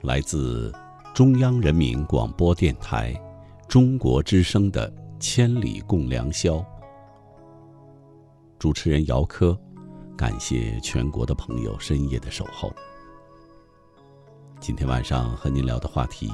[0.04, 0.72] 来自
[1.16, 3.20] 中央人民广播电台
[3.68, 4.88] 中国之声的
[5.20, 6.58] 《千里共良宵》。
[8.60, 9.60] 主持人姚科，
[10.16, 12.72] 感谢全国的朋友深夜的守候。
[14.60, 16.32] 今天晚上和您聊的话题：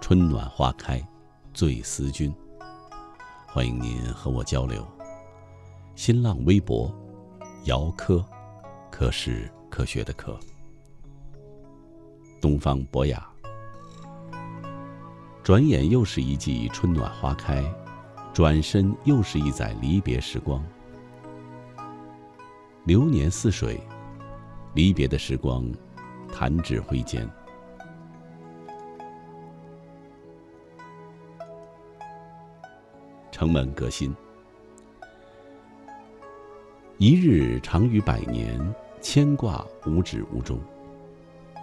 [0.00, 1.06] 春暖花开，
[1.52, 2.34] 醉思君。
[3.46, 4.82] 欢迎您和我交流。
[5.94, 6.90] 新浪微博：
[7.64, 8.24] 姚科。
[8.98, 10.40] 科是科学的科。
[12.40, 13.28] 东方博雅。
[15.42, 17.62] 转眼又是一季春暖花开，
[18.32, 20.64] 转身又是一载离别时光。
[22.84, 23.78] 流年似水，
[24.72, 25.70] 离别的时光，
[26.32, 27.28] 弹指挥间。
[33.30, 34.16] 城门革新，
[36.96, 38.58] 一日长于百年。
[39.08, 40.58] 牵挂无止无终，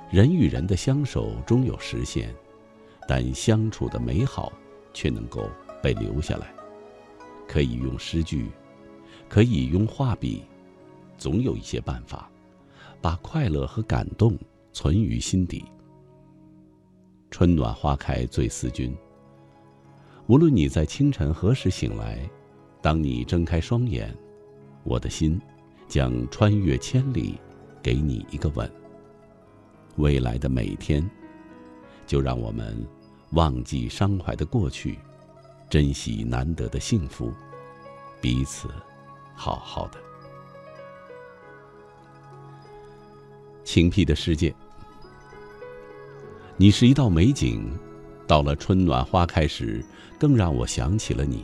[0.10, 2.34] 人与人的相守终有实现，
[3.06, 4.54] 但相处的美好
[4.94, 5.50] 却能够
[5.82, 6.54] 被留下来。
[7.46, 8.50] 可以用诗句，
[9.28, 10.44] 可以用画笔，
[11.18, 12.32] 总有一些办法，
[13.02, 14.38] 把快乐和感动
[14.72, 15.66] 存于心底。
[17.30, 18.96] 春暖花开醉思君。
[20.28, 22.18] 无论你在清晨何时醒来，
[22.82, 24.16] 当你睁开双眼，
[24.86, 25.38] 我的心。
[25.88, 27.40] 将穿越千里，
[27.82, 28.70] 给你一个吻。
[29.98, 31.08] 未来的每天，
[32.08, 32.76] 就让我们
[33.32, 34.98] 忘记伤怀的过去，
[35.70, 37.32] 珍惜难得的幸福，
[38.20, 38.68] 彼此
[39.36, 40.00] 好好的。
[43.64, 44.54] 晴僻的世界，
[46.58, 47.72] 你是一道美景，
[48.28, 49.84] 到了春暖花开时，
[50.20, 51.44] 更让我想起了你。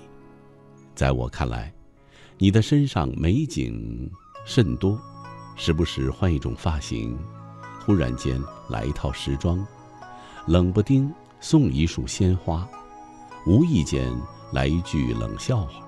[0.95, 1.73] 在我看来，
[2.37, 4.11] 你的身上美景。
[4.49, 4.99] 甚多，
[5.55, 7.15] 时不时换一种发型，
[7.85, 9.63] 忽然间来一套时装，
[10.47, 12.67] 冷不丁送一束鲜花，
[13.45, 14.11] 无意间
[14.51, 15.87] 来一句冷笑话，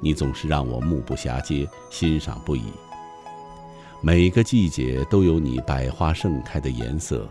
[0.00, 2.72] 你总是让我目不暇接，欣赏不已。
[4.00, 7.28] 每个季节都有你百花盛开的颜色，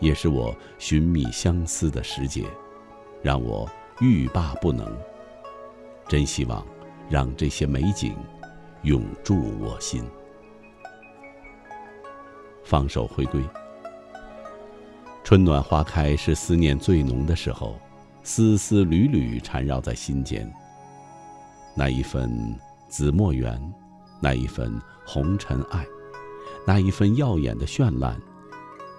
[0.00, 2.44] 也是我寻觅相思的时节，
[3.22, 3.70] 让我
[4.00, 4.92] 欲罢不能。
[6.08, 6.66] 真希望
[7.08, 8.12] 让这些美景。
[8.88, 10.02] 永驻我心。
[12.64, 13.44] 放手回归。
[15.22, 17.78] 春暖花开是思念最浓的时候，
[18.22, 20.50] 丝丝缕缕缠绕在心间。
[21.76, 22.58] 那一份
[22.88, 23.60] 紫墨缘，
[24.22, 24.72] 那一份
[25.04, 25.86] 红尘爱，
[26.66, 28.18] 那一份耀眼的绚烂，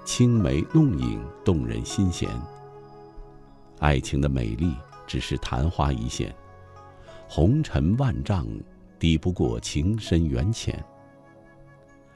[0.06, 2.30] 青梅弄影，动人心弦。
[3.80, 4.72] 爱情的美丽
[5.08, 6.32] 只是昙花一现，
[7.28, 8.46] 红尘万丈。
[9.00, 10.84] 抵不过情深缘浅。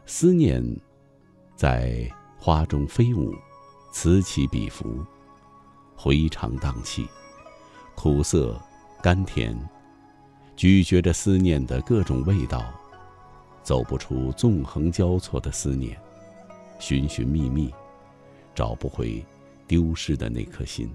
[0.06, 0.62] 思念，
[1.56, 3.34] 在花中飞舞，
[3.94, 5.04] 此起彼伏，
[5.96, 7.08] 回肠荡气，
[7.96, 8.60] 苦涩
[9.02, 9.58] 甘甜，
[10.58, 12.62] 咀嚼着思念的各种味道，
[13.64, 15.98] 走不出纵横交错的思念，
[16.80, 17.74] 寻寻觅觅，
[18.54, 19.26] 找不回
[19.68, 20.94] 丢失的那颗心。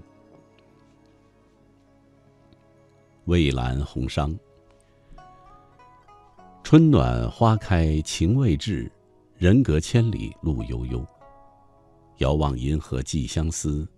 [3.25, 4.37] 蔚蓝红裳。
[6.69, 8.91] 春暖花开情未至，
[9.39, 11.03] 人隔千里路悠悠。
[12.19, 13.89] 遥望银河寄相思，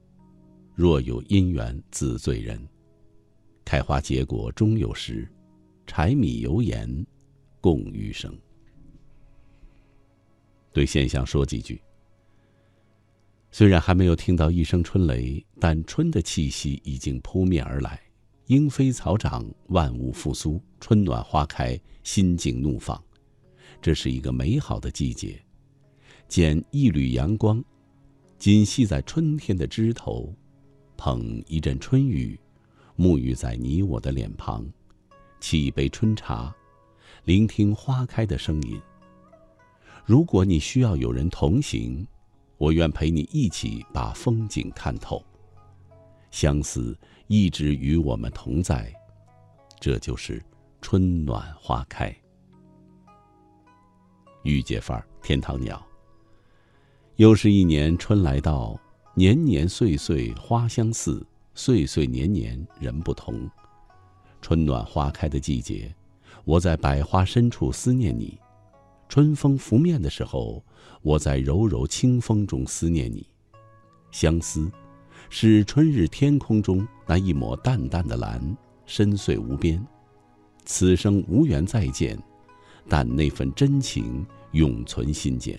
[0.74, 2.65] 若有姻缘自醉人。
[3.65, 5.30] 开花结果终有时，
[5.86, 7.05] 柴米油盐
[7.59, 8.34] 共余生。
[10.72, 11.82] 对现象说几句。
[13.51, 17.99] 虽然还没有听到一声春雷，但春的气息已经扑面而来。
[18.47, 23.01] 莺飞草长，万物复苏，春暖花开，心境怒放。
[23.81, 25.41] 这是一个美好的季节。
[26.27, 27.63] 捡一缕阳光，
[28.37, 30.33] 紧系在春天的枝头，
[30.97, 32.37] 捧一阵春雨，
[32.97, 34.65] 沐浴在你我的脸庞，
[35.39, 36.53] 沏一杯春茶，
[37.23, 38.81] 聆听花开的声音。
[40.03, 42.05] 如果你需要有人同行，
[42.57, 45.23] 我愿陪你一起把风景看透。
[46.31, 46.97] 相思。
[47.34, 48.93] 一直与我们同在，
[49.79, 50.43] 这就是
[50.82, 52.13] 春暖花开。
[54.43, 55.82] 御姐范儿，天堂鸟。
[57.15, 58.77] 又是一年春来到，
[59.15, 61.25] 年年岁岁花相似，
[61.55, 63.49] 岁岁年年人不同。
[64.41, 65.95] 春暖花开的季节，
[66.43, 68.38] 我在百花深处思念你；
[69.07, 70.61] 春风拂面的时候，
[71.01, 73.25] 我在柔柔清风中思念你。
[74.11, 74.69] 相思，
[75.34, 78.41] 是春日天空中那一抹淡淡的蓝，
[78.86, 79.82] 深邃无边。
[80.65, 82.21] 此生无缘再见，
[82.89, 85.57] 但那份真情永存心间。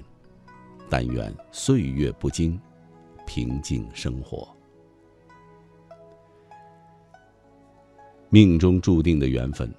[0.91, 2.61] 但愿岁月不惊，
[3.27, 4.47] 平静生活。
[8.29, 9.75] 命中注定的缘分，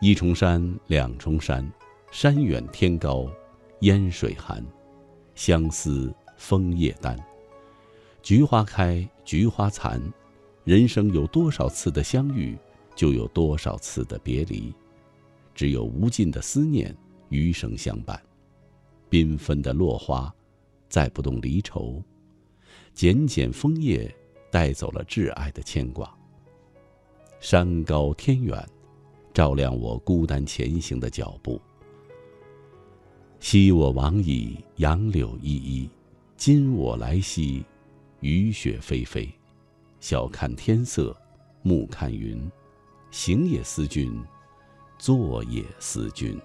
[0.00, 1.64] 一重山，两重山，
[2.10, 3.30] 山远天高，
[3.82, 4.60] 烟水寒，
[5.36, 7.16] 相思枫叶丹。
[8.22, 10.02] 菊花开，菊花残，
[10.64, 12.58] 人生有多少次的相遇，
[12.96, 14.74] 就有多少次的别离。
[15.54, 16.92] 只有无尽的思念，
[17.28, 18.20] 余生相伴。
[19.08, 20.34] 缤纷的落花，
[20.88, 22.02] 载不动离愁；
[22.92, 24.12] 剪剪枫叶，
[24.50, 26.12] 带走了挚爱的牵挂。
[27.38, 28.68] 山高天远，
[29.32, 31.60] 照亮我孤单前行的脚步。
[33.38, 35.88] 昔我往矣，杨柳依依；
[36.36, 37.64] 今我来兮。
[38.20, 39.32] 雨雪霏霏，
[39.98, 41.16] 晓看天色，
[41.62, 42.50] 暮看云，
[43.10, 44.22] 行也思君，
[44.98, 46.38] 坐也思君。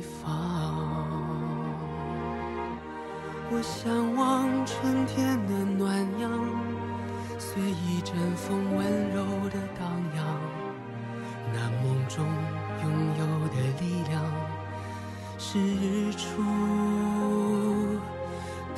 [0.00, 1.06] 方。
[3.52, 6.30] 我向往春天的暖阳，
[7.38, 8.78] 随一阵风温
[9.10, 9.82] 柔的荡
[10.16, 10.18] 漾。
[11.52, 12.24] 那梦中
[12.82, 12.86] 拥
[13.18, 14.22] 有的力量，
[15.36, 16.24] 是日出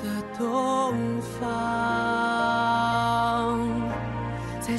[0.03, 0.05] 的
[0.39, 0.41] 东
[1.21, 1.51] 方，
[4.59, 4.75] 在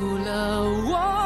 [0.00, 1.19] 苦了我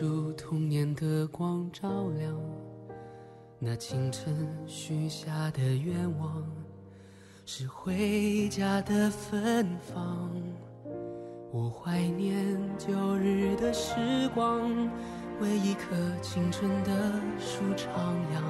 [0.00, 2.34] 束童年的光照亮，
[3.58, 6.42] 那清晨许下的愿望，
[7.44, 10.30] 是回家的芬芳。
[11.52, 14.70] 我怀念旧日的时光，
[15.38, 17.84] 为一棵青春的树徜
[18.32, 18.40] 徉。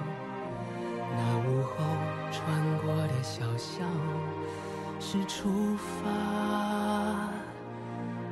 [1.11, 1.85] 那午后
[2.31, 3.91] 穿过的小巷，
[5.01, 7.29] 是出发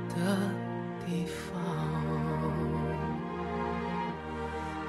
[0.08, 0.38] 的
[1.04, 2.07] 地方。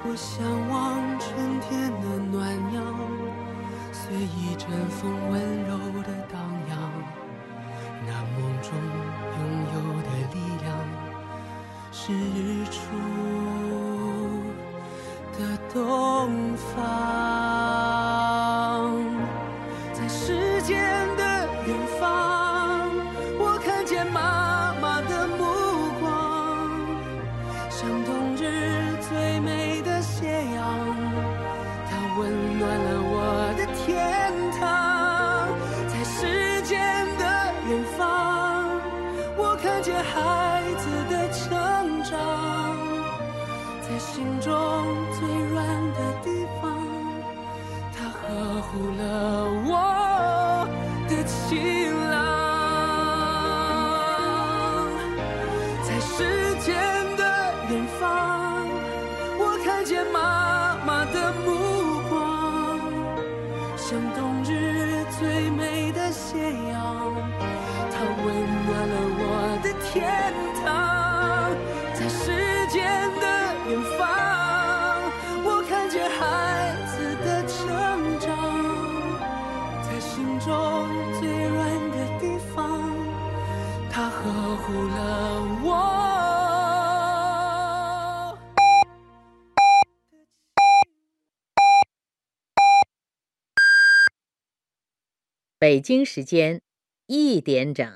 [0.02, 2.82] 我向往春天的暖阳，
[3.92, 6.40] 随一阵风温柔的荡
[6.70, 6.72] 漾。
[8.06, 8.72] 那梦中
[9.36, 9.38] 拥
[9.74, 10.68] 有的力量，
[11.92, 12.80] 是日出
[15.38, 15.38] 的
[15.72, 15.76] 东
[16.56, 17.09] 方。
[95.60, 96.62] 北京时间
[97.06, 97.86] 一点整，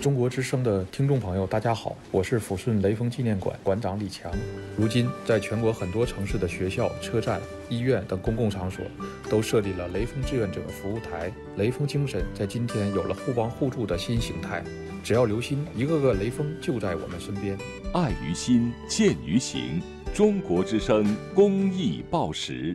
[0.00, 4.32] 中国之声的听众朋友，大家好，我是抚顺雷锋纪念馆馆长李强。
[4.78, 7.38] 如今，在全国很多城市的学校、车站、
[7.68, 8.82] 医院等公共场所，
[9.28, 11.30] 都设立了雷锋志愿者服务台。
[11.58, 14.64] 雷锋精神在今天有了互帮互助的新形态。
[15.04, 17.58] 只要留心，一个个雷锋就在我们身边。
[17.92, 19.82] 爱于心，见于行。
[20.14, 22.74] 中国之声公益报时。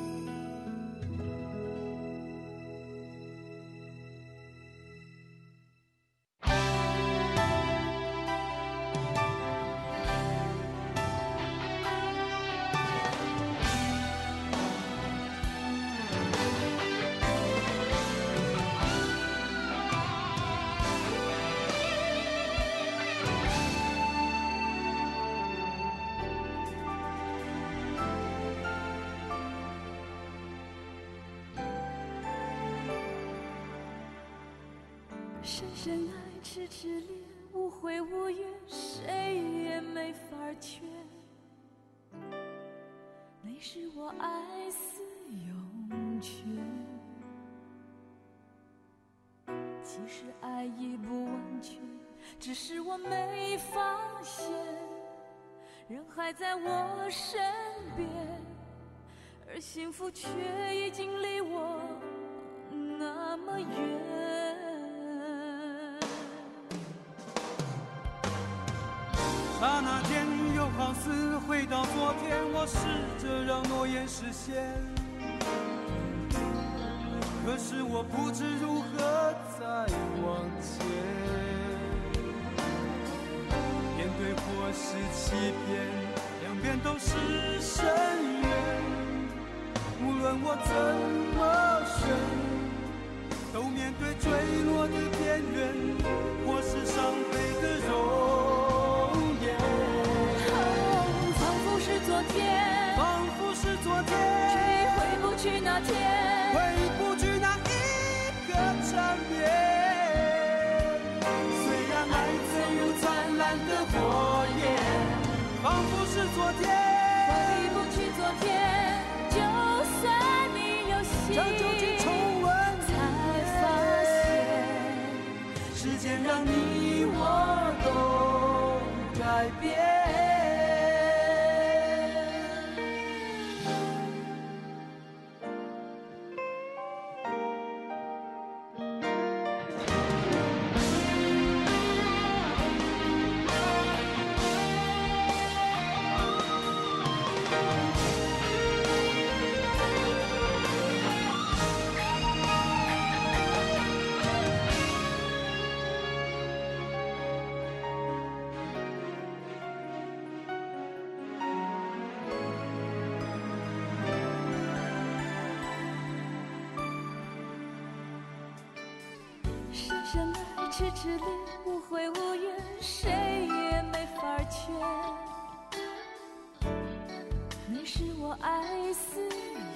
[178.31, 178.63] 我爱
[178.93, 179.19] 似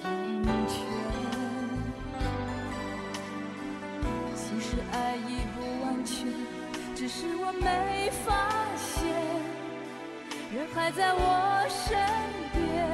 [0.02, 0.80] 涌泉，
[4.34, 6.26] 其实爱已不完全，
[6.94, 8.32] 只是我没发
[8.78, 9.04] 现，
[10.54, 11.98] 人还在我身
[12.54, 12.88] 边，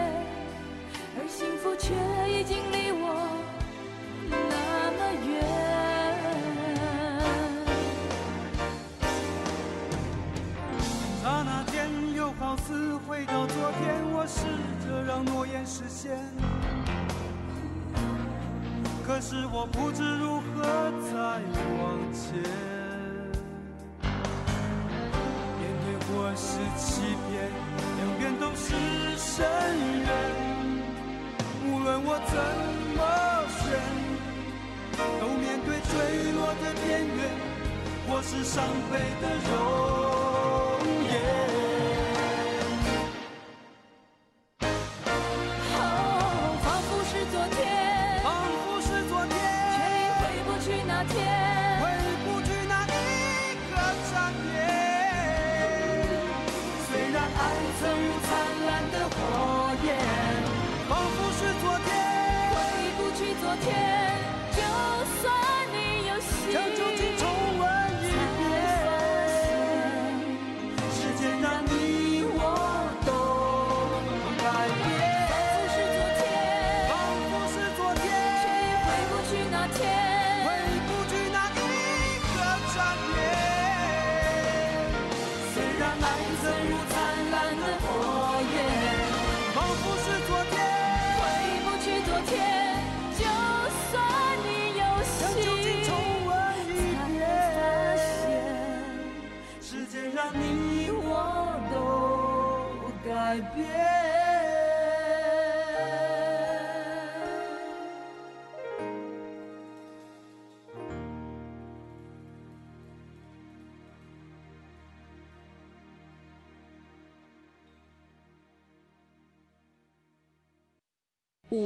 [1.16, 1.94] 而幸福却
[2.28, 2.81] 已经离
[13.06, 14.44] 回到昨天，我试
[14.86, 16.16] 着让诺言实现，
[19.06, 20.62] 可是我不知如何
[21.10, 21.14] 再
[21.78, 22.42] 往前。
[25.58, 27.50] 面对或是欺骗，
[27.98, 28.74] 两边都是
[29.16, 29.44] 深
[30.00, 30.08] 渊。
[31.64, 32.34] 无论我怎
[32.96, 33.00] 么
[33.60, 33.62] 选，
[35.20, 37.20] 都面对坠落的边缘。
[38.08, 40.21] 或是伤悲的容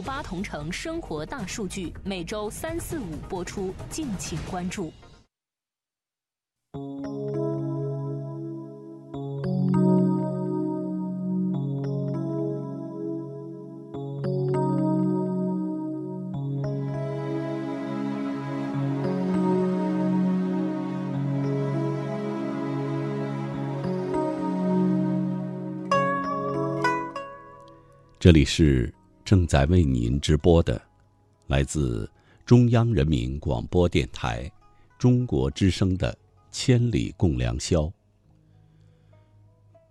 [0.06, 4.92] 八同城生活大数据每周三四五播出，敬请关注。
[28.18, 28.92] 这里是
[29.26, 30.80] 正在为您直播的，
[31.48, 32.08] 来自
[32.44, 34.48] 中央人民广播电台
[35.00, 36.12] 中国之声的
[36.52, 37.80] 《千里共良宵》。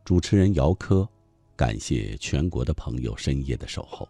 [0.05, 1.05] 主持人姚科，
[1.53, 4.07] 感谢全国的朋友深夜的守候。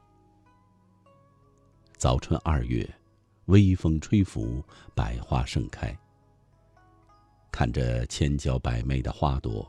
[1.98, 2.88] 早春二月，
[3.46, 4.64] 微风吹拂，
[4.94, 5.98] 百花盛开。
[7.52, 9.68] 看着千娇百媚的花朵，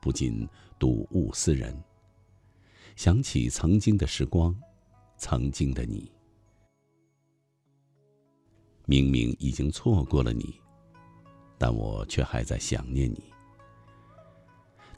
[0.00, 1.72] 不禁睹物思人。
[2.96, 4.52] 想起曾经的时光，
[5.18, 6.10] 曾经的你。
[8.86, 10.58] 明明已经错过了你，
[11.58, 13.22] 但我却还在想念你。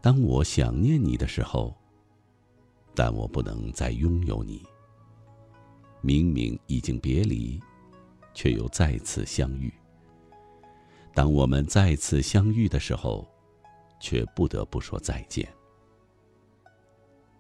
[0.01, 1.77] 当我想念你的时候，
[2.95, 4.63] 但我不能再拥有你。
[6.03, 7.61] 明明已经别离，
[8.33, 9.73] 却又再次相遇。
[11.13, 13.29] 当我们再次相遇的时候，
[13.99, 15.47] 却不得不说再见。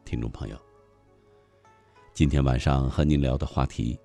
[0.05, 0.61] 听众朋友，
[2.21, 3.99] 今天晚上和您聊的话题：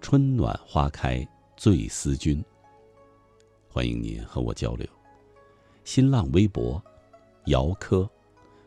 [0.00, 1.26] 春暖花开
[1.56, 2.40] 醉思君。
[3.68, 4.86] 欢迎您和我交流。
[5.82, 6.80] 新浪微博：
[7.46, 8.08] 姚科，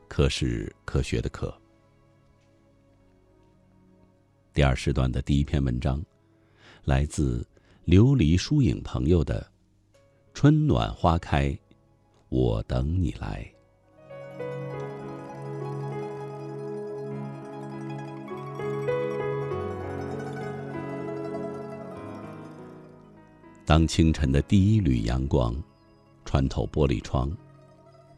[0.10, 1.58] 科是科学的科。
[4.54, 6.04] 第二时段的第一篇文章，
[6.84, 7.40] 来自
[7.86, 9.50] 琉璃疏影朋友的
[10.34, 11.58] 《春暖花开，
[12.28, 13.50] 我等你来》。
[23.74, 25.52] 当清晨的第一缕阳光
[26.26, 27.36] 穿透玻璃窗，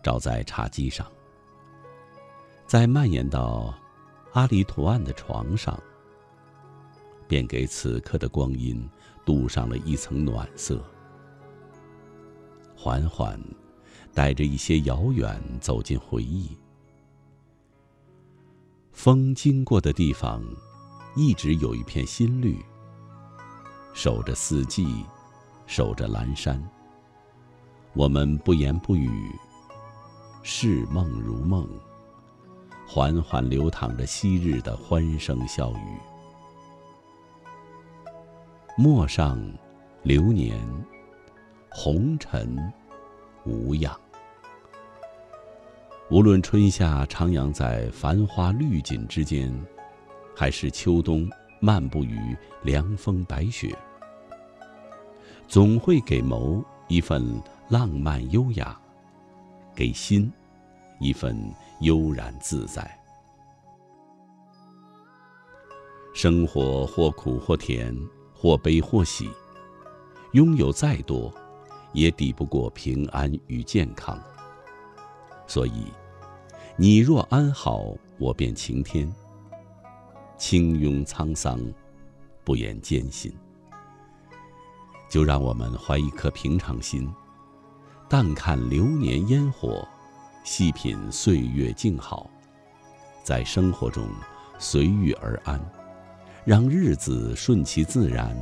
[0.03, 1.09] 照在茶几上，
[2.67, 3.73] 再蔓延到
[4.33, 5.81] 阿狸图案的床上，
[7.25, 8.85] 便给此刻的光阴
[9.23, 10.83] 镀上了一层暖色。
[12.75, 13.39] 缓缓，
[14.13, 16.49] 带着一些遥远走进回忆。
[18.91, 20.43] 风经过的地方，
[21.15, 22.59] 一直有一片新绿，
[23.93, 25.05] 守着四季。
[25.67, 26.61] 守着阑珊，
[27.93, 29.31] 我们不言不语，
[30.43, 31.67] 视梦如梦，
[32.87, 35.97] 缓缓流淌着昔日的欢声笑语。
[38.77, 39.41] 陌上
[40.03, 40.59] 流年，
[41.69, 42.71] 红尘
[43.45, 43.97] 无恙。
[46.11, 49.51] 无论春夏徜徉在繁花绿锦之间，
[50.35, 51.27] 还是秋冬
[51.59, 53.75] 漫步于凉风白雪。
[55.47, 58.77] 总会给眸一份浪漫优雅，
[59.75, 60.31] 给心
[60.99, 61.37] 一份
[61.81, 62.99] 悠然自在。
[66.13, 67.95] 生活或苦或甜，
[68.33, 69.29] 或悲或喜，
[70.31, 71.33] 拥有再多，
[71.93, 74.17] 也抵不过平安与健康。
[75.45, 75.85] 所以，
[76.77, 79.11] 你若安好，我便晴天。
[80.37, 81.59] 轻拥沧桑，
[82.43, 83.31] 不言艰辛。
[85.07, 87.09] 就让我们怀一颗平常心，
[88.09, 89.87] 淡看流年烟火，
[90.43, 92.29] 细品岁月静好，
[93.23, 94.07] 在生活中
[94.59, 95.59] 随遇而安，
[96.43, 98.35] 让日子顺其自然，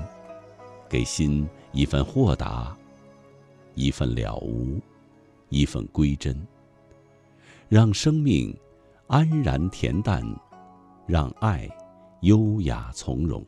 [0.89, 2.75] 给心一份豁达，
[3.75, 4.79] 一份了无，
[5.49, 6.35] 一份归真。
[7.69, 8.55] 让生命
[9.07, 10.23] 安然恬淡，
[11.07, 11.69] 让爱
[12.21, 13.43] 优雅从容。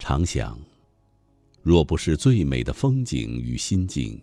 [0.00, 0.58] 常想，
[1.62, 4.18] 若不是最美的风景与心境，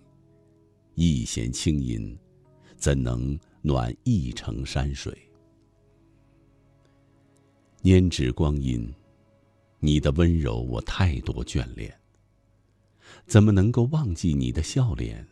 [0.95, 2.17] 一弦清音，
[2.75, 5.15] 怎能暖一城山水？
[7.83, 8.91] 拈指光阴，
[9.79, 11.95] 你的温柔我太多眷恋，
[13.27, 15.25] 怎么能够忘记你的笑脸？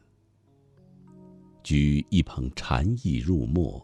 [1.63, 3.83] 举一捧禅意入墨，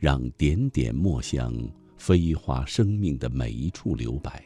[0.00, 1.56] 让点点墨香
[1.96, 4.44] 飞花生命的每一处留白。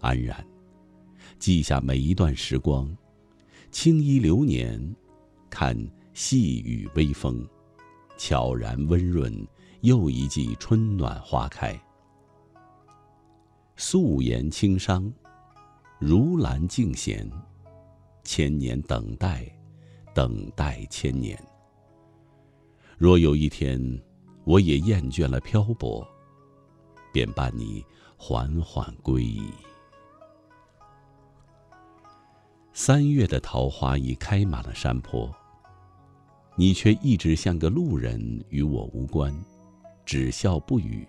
[0.00, 0.44] 安然，
[1.38, 2.94] 记下每一段时光，
[3.70, 4.94] 青衣流年，
[5.50, 5.76] 看
[6.12, 7.46] 细雨微风，
[8.16, 9.46] 悄然温润
[9.80, 11.78] 又一季春暖花开。
[13.76, 15.12] 素颜轻商，
[15.98, 17.30] 如兰静闲，
[18.22, 19.46] 千年等待，
[20.14, 21.38] 等待千年。
[22.96, 23.78] 若有一天，
[24.44, 26.06] 我也厌倦了漂泊，
[27.12, 27.84] 便伴你
[28.16, 29.42] 缓缓归矣。
[32.78, 35.34] 三月的桃花已开满了山坡，
[36.56, 39.34] 你却一直像个路人，与我无关，
[40.04, 41.08] 只笑不语。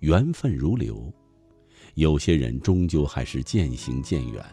[0.00, 1.12] 缘分如流，
[1.94, 4.44] 有些人终究还是渐行渐远。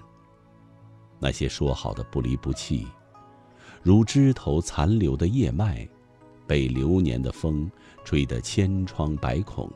[1.17, 2.85] 那些说好的不离不弃，
[3.81, 5.89] 如枝头残留的叶脉，
[6.45, 7.69] 被流年的风
[8.05, 9.67] 吹得千疮百孔。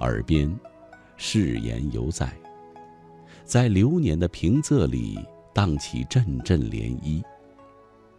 [0.00, 0.54] 耳边，
[1.16, 2.38] 誓言犹在。
[3.48, 5.18] 在流年的平仄里
[5.54, 7.24] 荡起阵阵涟漪，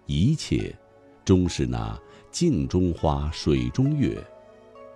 [0.07, 0.76] 一切，
[1.23, 1.95] 终是那
[2.31, 4.18] 镜中花，水中月，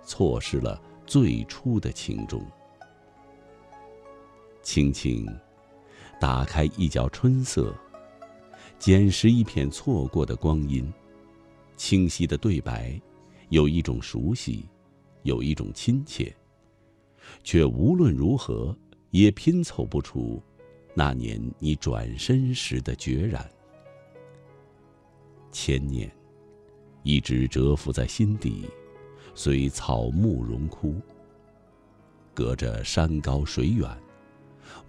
[0.02, 2.44] 错失了最初的情衷。
[4.60, 5.24] 轻轻
[6.20, 7.72] 打开一角春色，
[8.76, 10.92] 捡拾一片错过的光阴，
[11.76, 13.00] 清晰的对白，
[13.50, 14.68] 有一种熟悉，
[15.22, 16.34] 有一种亲切，
[17.44, 18.76] 却无论如何。
[19.14, 20.42] 也拼凑不出
[20.92, 23.48] 那年你转身时的决然。
[25.52, 26.10] 千年，
[27.04, 28.68] 一直蛰伏在心底，
[29.32, 31.00] 随草木荣枯。
[32.34, 33.88] 隔着山高水远，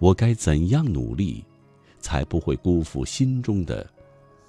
[0.00, 1.44] 我该怎样努力，
[2.00, 3.88] 才不会辜负心中的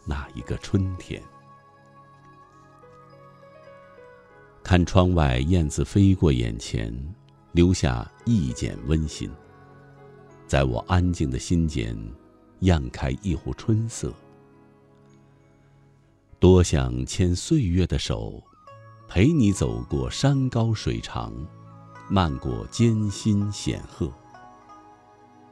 [0.07, 1.21] 那一个春天？
[4.63, 6.91] 看窗外燕子飞过眼前，
[7.51, 9.29] 留下一剪温馨。
[10.47, 11.93] 在我安静的心间，
[12.61, 14.13] 漾开一壶春色。
[16.39, 18.41] 多想牵岁月的手，
[19.09, 21.33] 陪你走过山高水长，
[22.09, 24.09] 漫过艰辛险壑。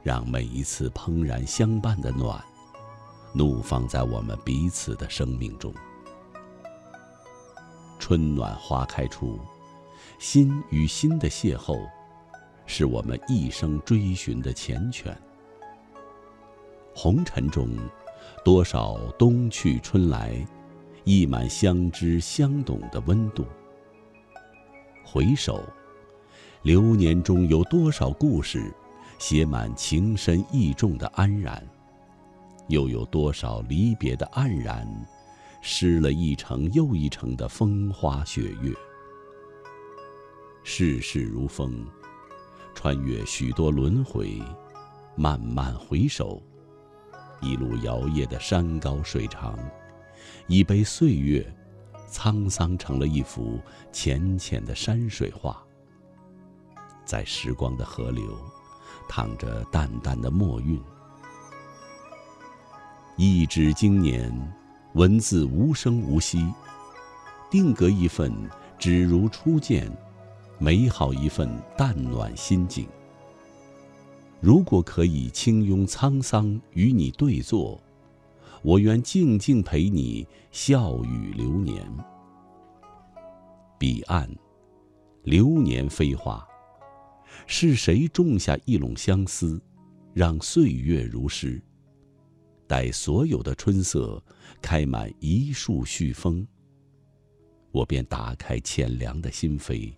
[0.02, 2.42] 让每一次怦然相伴的暖，
[3.34, 5.74] 怒放在我们彼此的生命中。
[8.00, 9.40] 春暖花开处，
[10.20, 11.86] 心与心的邂逅。
[12.66, 15.16] 是我们一生追寻的缱绻。
[16.94, 17.70] 红尘中，
[18.44, 20.46] 多少冬去春来，
[21.04, 23.46] 溢满相知相懂的温度。
[25.04, 25.62] 回首，
[26.64, 28.74] 流年中有多少故事，
[29.20, 31.62] 写满情深意重的安然；
[32.70, 34.88] 又有多少离别的黯然，
[35.62, 38.74] 失了一程又一程的风花雪月。
[40.64, 41.86] 世事如风。
[42.86, 44.40] 穿越许多轮回，
[45.16, 46.40] 慢慢回首，
[47.42, 49.58] 一路摇曳的山高水长，
[50.46, 51.44] 已被岁月
[52.12, 53.60] 沧桑成了一幅
[53.92, 55.60] 浅浅的山水画。
[57.04, 58.38] 在时光的河流，
[59.10, 60.80] 淌着淡淡的墨韵。
[63.18, 64.32] 一纸经年，
[64.94, 66.54] 文字无声无息，
[67.50, 68.32] 定格一份
[68.78, 69.92] 只如初见。
[70.58, 72.88] 美好一份淡暖心境。
[74.40, 77.82] 如果可以轻拥沧桑与你对坐，
[78.62, 81.86] 我愿静静陪你笑语流年。
[83.78, 84.30] 彼岸，
[85.24, 86.46] 流年飞花，
[87.48, 89.62] 是谁种下一垄相思，
[90.14, 91.62] 让岁月如诗？
[92.68, 94.24] 待所有的春色
[94.62, 96.48] 开满一树絮风，
[97.72, 99.94] 我便打开浅凉的心扉，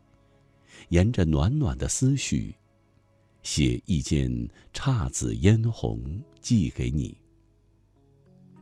[0.90, 2.56] 沿着暖暖的思绪，
[3.44, 4.30] 写一件
[4.74, 7.18] 姹紫嫣红寄给你，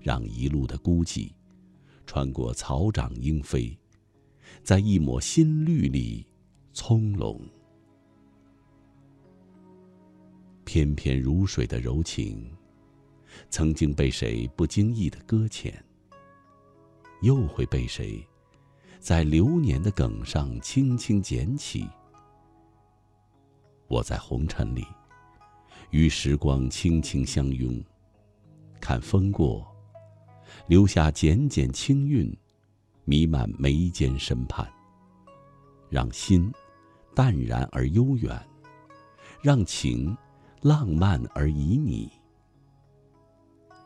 [0.01, 1.31] 让一路的孤寂，
[2.05, 3.77] 穿过草长莺飞，
[4.63, 6.25] 在一抹新绿里。
[6.77, 7.39] 葱茏，
[10.65, 12.51] 翩翩如水的柔情，
[13.49, 15.73] 曾经被谁不经意的搁浅，
[17.21, 18.21] 又会被谁
[18.99, 21.87] 在流年的梗上轻轻捡起？
[23.87, 24.85] 我在红尘里，
[25.91, 27.83] 与时光轻轻相拥，
[28.79, 29.65] 看风过，
[30.67, 32.35] 留下简简清韵，
[33.03, 34.67] 弥漫眉间深畔，
[35.89, 36.51] 让心。
[37.13, 38.37] 淡然而悠远，
[39.41, 40.13] 让情
[40.61, 42.09] 浪漫而旖旎。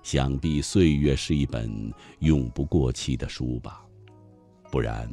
[0.02, 3.86] 想必岁月是一本永不过期的书吧，
[4.72, 5.08] 不然，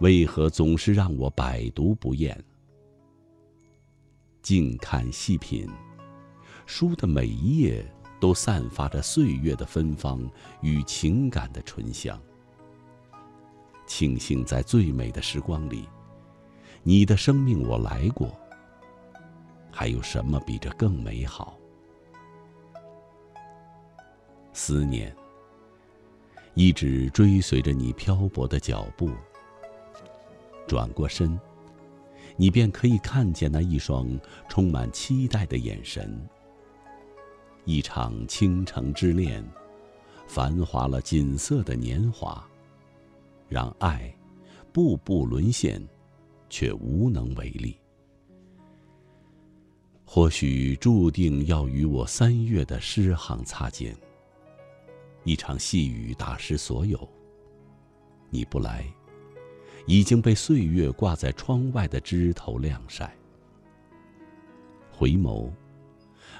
[0.00, 2.38] 为何总是让我百读不厌？
[4.42, 5.68] 静看细品，
[6.66, 7.84] 书的每一页
[8.18, 10.20] 都散发着岁月的芬芳
[10.62, 12.20] 与情感的醇香。
[13.86, 15.86] 庆幸在最美的时光里。
[16.82, 18.34] 你的生命我来过，
[19.70, 21.58] 还有什么比这更美好？
[24.54, 25.14] 思念
[26.54, 29.10] 一直追随着你漂泊的脚步，
[30.66, 31.38] 转过身，
[32.40, 34.08] 你便可以看见那一双
[34.48, 36.18] 充满期待的眼神。
[37.66, 39.44] 一场倾城之恋，
[40.26, 42.42] 繁华了锦瑟的年华，
[43.46, 44.10] 让爱
[44.72, 45.86] 步步沦陷。
[46.52, 47.78] 却无能为力。
[50.04, 53.96] 或许注定要与我三月的诗行擦肩。
[55.22, 57.08] 一场细雨打湿所有。
[58.30, 58.84] 你不来，
[59.86, 63.14] 已经被岁月挂在窗外的枝头晾晒。
[64.90, 65.50] 回眸，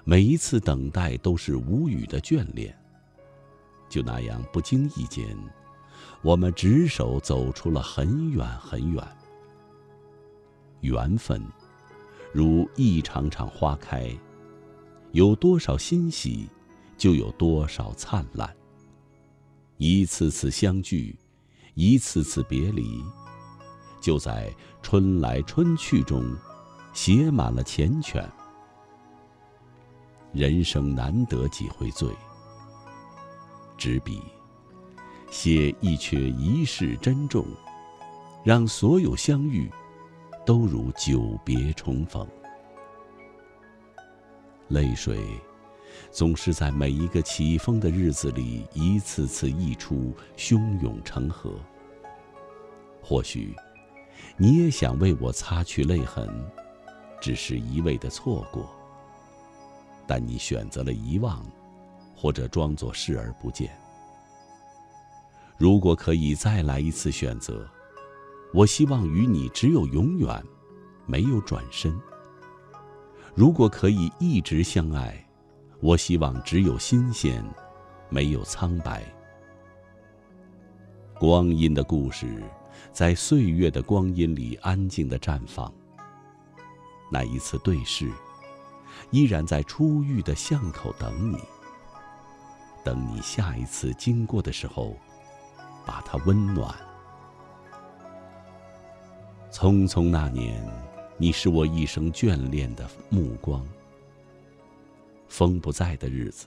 [0.04, 2.76] 每一次等待都是无语的眷恋。
[3.88, 5.36] 就那样不经意间，
[6.22, 9.04] 我们执手走出了很远很远。
[10.82, 11.42] 缘分，
[12.32, 14.16] 如一场场花开，
[15.12, 16.48] 有多少欣喜，
[16.96, 18.54] 就有多少灿烂。
[19.76, 21.18] 一次次相聚，
[21.74, 23.02] 一次次别离，
[24.00, 24.52] 就在
[24.82, 26.24] 春来春去中，
[26.92, 28.24] 写满了缱绻。
[30.32, 32.08] 人生难得几回醉，
[33.76, 34.20] 执笔
[35.30, 37.46] 写一阙一世珍重，
[38.44, 39.70] 让所有相遇。
[40.46, 42.26] 都如久别重逢，
[44.68, 45.22] 泪水
[46.10, 51.52] 总是在每一个起风的日子里一次次溢出，汹涌成河。
[53.00, 53.54] 或许
[54.42, 56.26] 你也想为我擦去泪痕，
[57.20, 58.66] 只是一味的错过。
[60.06, 61.44] 但你选择了遗忘，
[62.16, 63.70] 或者装作视而不见。
[65.58, 67.68] 如果可以再来一次选择。
[68.52, 70.42] 我希望与你只有永远，
[71.06, 71.96] 没有转身。
[73.32, 75.24] 如果可以一直相爱，
[75.80, 77.44] 我希望只有新鲜，
[78.08, 79.04] 没有苍白。
[81.16, 82.42] 光阴的故事，
[82.92, 85.72] 在岁月的光阴里安静的绽放。
[87.10, 88.10] 那一次对视，
[89.10, 91.38] 依然在初遇的巷口等你。
[92.84, 94.96] 等你下一次经过的时候，
[95.84, 96.74] 把它温暖。
[99.50, 100.64] 匆匆那年，
[101.18, 103.66] 你是我一生眷恋的目光。
[105.28, 106.46] 风不在的日子，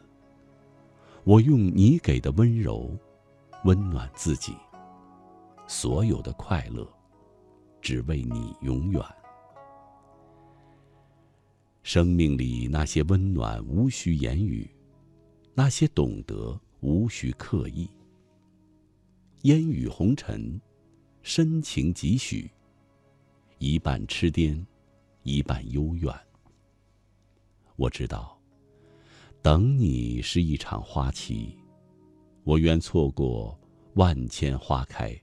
[1.24, 2.90] 我用你给的温柔，
[3.64, 4.56] 温暖自己。
[5.68, 6.88] 所有的快乐，
[7.82, 9.02] 只为你永远。
[11.84, 14.66] 生命里那些温暖，无需言语；
[15.54, 17.90] 那些懂得，无需刻意。
[19.44, 20.60] 烟雨红尘，
[21.22, 22.50] 深情几许。
[23.60, 24.66] 一半痴癫，
[25.24, 26.14] 一半幽怨。
[27.76, 28.38] 我知道，
[29.42, 31.58] 等你是一场花期，
[32.44, 33.58] 我愿错过
[33.96, 35.14] 万千花开，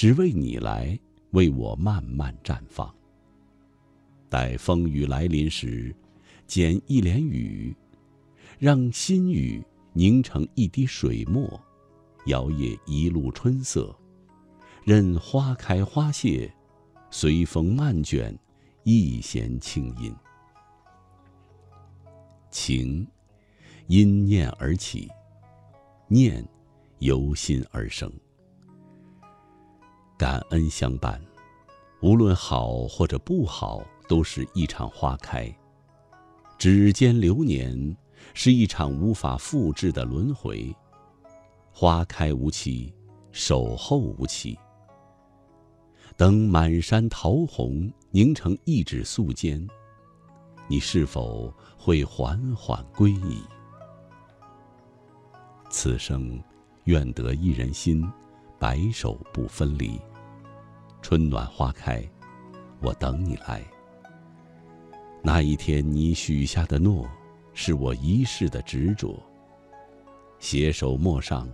[0.00, 0.98] 只为你来
[1.32, 2.90] 为我慢慢绽放。
[4.30, 5.94] 待风雨来临时，
[6.46, 7.76] 剪一帘雨，
[8.58, 9.62] 让心雨
[9.92, 11.62] 凝成一滴水墨，
[12.24, 13.94] 摇曳一路春色，
[14.84, 16.50] 任花开花谢。
[17.10, 18.34] 随风漫卷，
[18.84, 20.10] 一弦轻音。
[22.50, 23.06] 情，
[23.86, 25.10] 因念而起，
[26.08, 26.42] 念，
[27.00, 28.10] 由心而生。
[30.20, 31.18] 感恩相伴，
[32.02, 35.50] 无论好或者不好，都是一场花开。
[36.58, 37.96] 指尖流年，
[38.34, 40.76] 是一场无法复制的轮回。
[41.72, 42.92] 花开无期，
[43.32, 44.58] 守候无期。
[46.18, 49.66] 等满山桃红凝成一纸素笺，
[50.68, 53.42] 你是否会缓缓归矣？
[55.70, 56.38] 此生，
[56.84, 58.06] 愿得一人心，
[58.58, 59.98] 白首不分离。
[61.02, 62.02] 春暖花开，
[62.80, 63.62] 我等你来。
[65.22, 67.08] 那一天你许下的诺，
[67.52, 69.20] 是我一世的执着。
[70.38, 71.48] 携手陌上，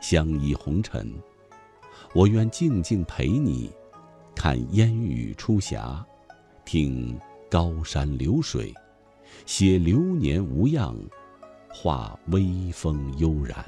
[0.00, 1.12] 相依红尘，
[2.14, 3.70] 我愿静静陪你。
[4.34, 6.04] 看烟雨初霞，
[6.64, 7.18] 听
[7.50, 8.74] 高山流水，
[9.46, 10.96] 写流年无恙，
[11.68, 13.64] 画微风悠然。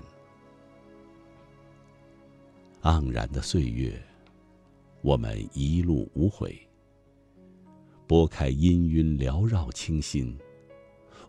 [2.83, 4.01] 盎然的岁月，
[5.03, 6.59] 我们一路无悔。
[8.07, 10.37] 拨开氤氲缭绕清新，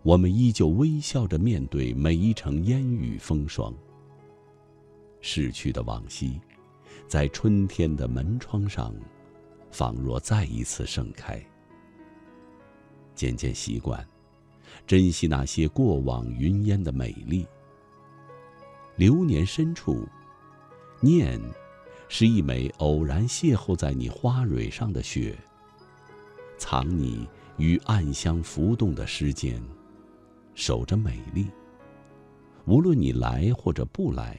[0.03, 3.73] 我们依旧微笑着面对每一程烟雨风霜。
[5.21, 6.39] 逝去的往昔，
[7.07, 8.93] 在春天的门窗上。
[9.71, 11.39] 仿若再一次盛开。
[13.13, 14.03] 渐渐习惯，
[14.87, 17.45] 珍惜那些过往云烟的美丽。
[18.95, 20.07] 流年深处，
[21.01, 21.39] 念，
[22.09, 25.37] 是一枚偶然邂逅在你花蕊上的雪。
[26.57, 27.25] 藏你
[27.57, 29.61] 于暗香浮动的诗间，
[30.55, 31.47] 守着美丽。
[32.65, 34.37] 无论你来或者不来，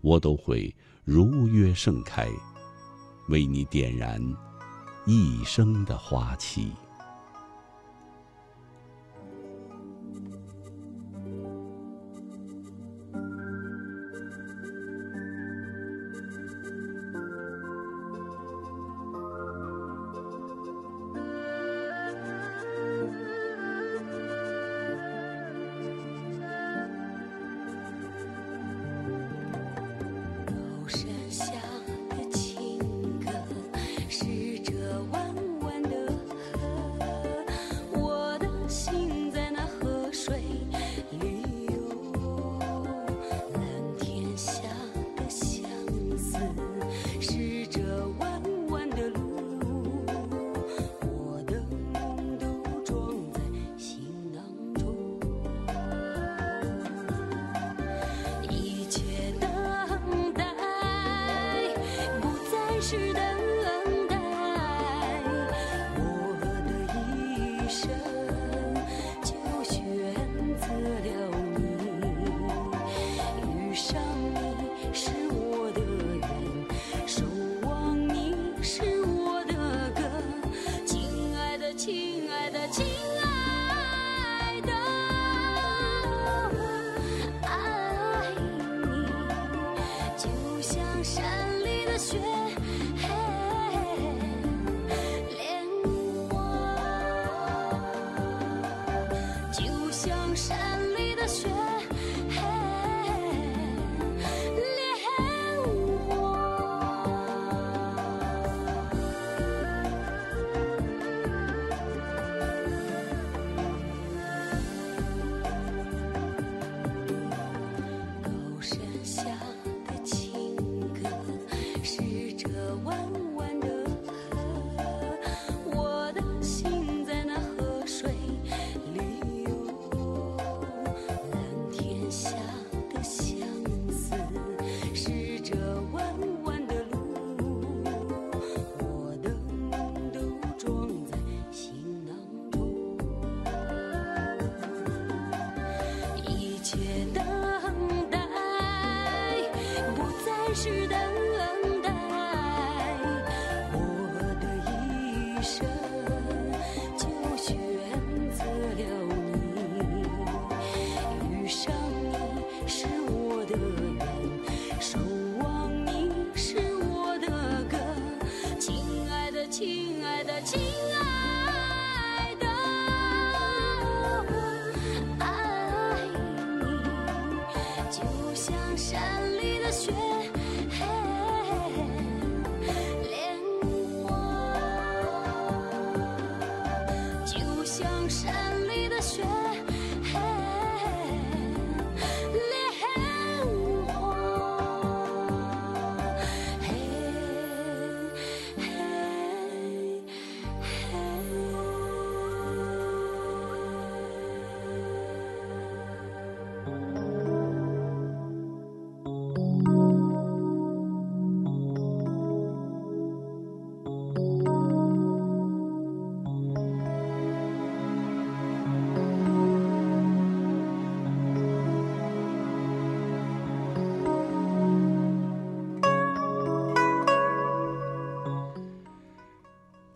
[0.00, 2.26] 我都会如约盛开。
[3.28, 4.22] 为你点燃
[5.04, 6.70] 一生的花期。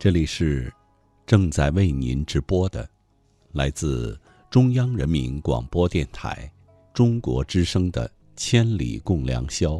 [0.01, 0.73] 这里是
[1.27, 2.89] 正在为您直播的，
[3.51, 4.19] 来自
[4.49, 6.51] 中央人民广播电台
[6.91, 9.73] 中国之声的《千里共良宵》。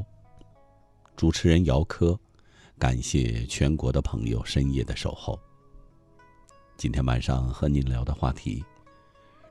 [1.15, 2.15] 主持人姚科，
[2.77, 5.39] 感谢全国的朋友深夜的守候。
[6.77, 8.63] 今天晚上和您聊的话题：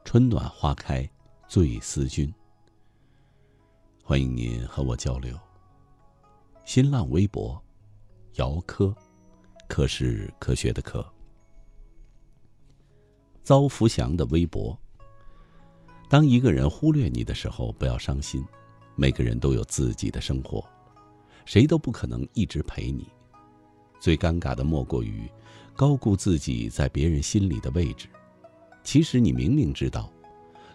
[0.04, 1.04] 春暖花开，
[1.48, 2.32] 醉思君。
[4.04, 5.36] 欢迎您和我交流。
[6.64, 7.60] 新浪微博：
[8.34, 8.94] 姚科。
[9.70, 11.06] 科是科学的科。
[13.44, 14.76] 遭福祥的微博。
[16.08, 18.44] 当一个人忽略你的时候，不要伤心。
[18.96, 20.62] 每个人都有自己的生活，
[21.46, 23.08] 谁都不可能一直陪你。
[24.00, 25.30] 最尴尬的莫过于
[25.76, 28.08] 高估自己在别人心里的位置。
[28.82, 30.12] 其实你明明知道，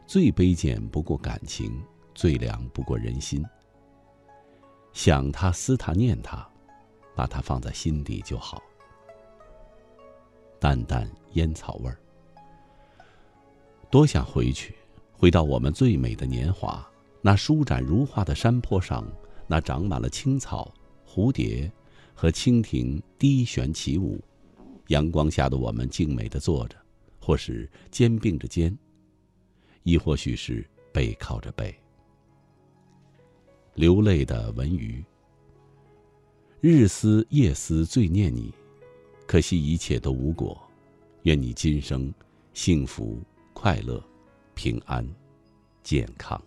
[0.08, 1.84] 最卑贱不过感情，
[2.16, 3.44] 最凉不过人心。
[4.94, 6.50] 想他、思他、念他，
[7.14, 8.64] 把他放在心底就好。
[10.60, 11.98] 淡淡烟草味儿，
[13.92, 14.76] 多想回去，
[15.12, 16.86] 回到我们最美的年华，
[17.22, 19.06] 那舒展如画的山坡上，
[19.48, 20.74] 那长满了青草、
[21.08, 21.72] 蝴蝶
[22.14, 24.20] 和蜻蜓低旋起舞，
[24.88, 26.76] 阳光下的我们静美的坐着，
[27.20, 28.76] 或是肩并着肩，
[29.84, 31.76] 亦或许是背靠着背，
[33.76, 35.04] 流泪的文鱼。
[36.62, 38.52] 日思夜思最念你。
[39.28, 40.60] 可惜一切都无果，
[41.24, 42.14] 愿你今生
[42.54, 43.20] 幸福、
[43.54, 44.02] 快乐、
[44.54, 45.08] 平安、
[45.84, 46.42] 健康。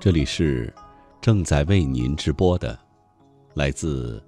[0.00, 0.72] 这里是
[1.20, 2.78] 正在为您直播的，
[3.54, 4.22] 来自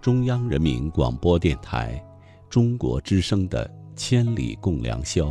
[0.00, 2.04] 中央人民广播电台
[2.50, 5.26] 中国之声的《千里共良宵》。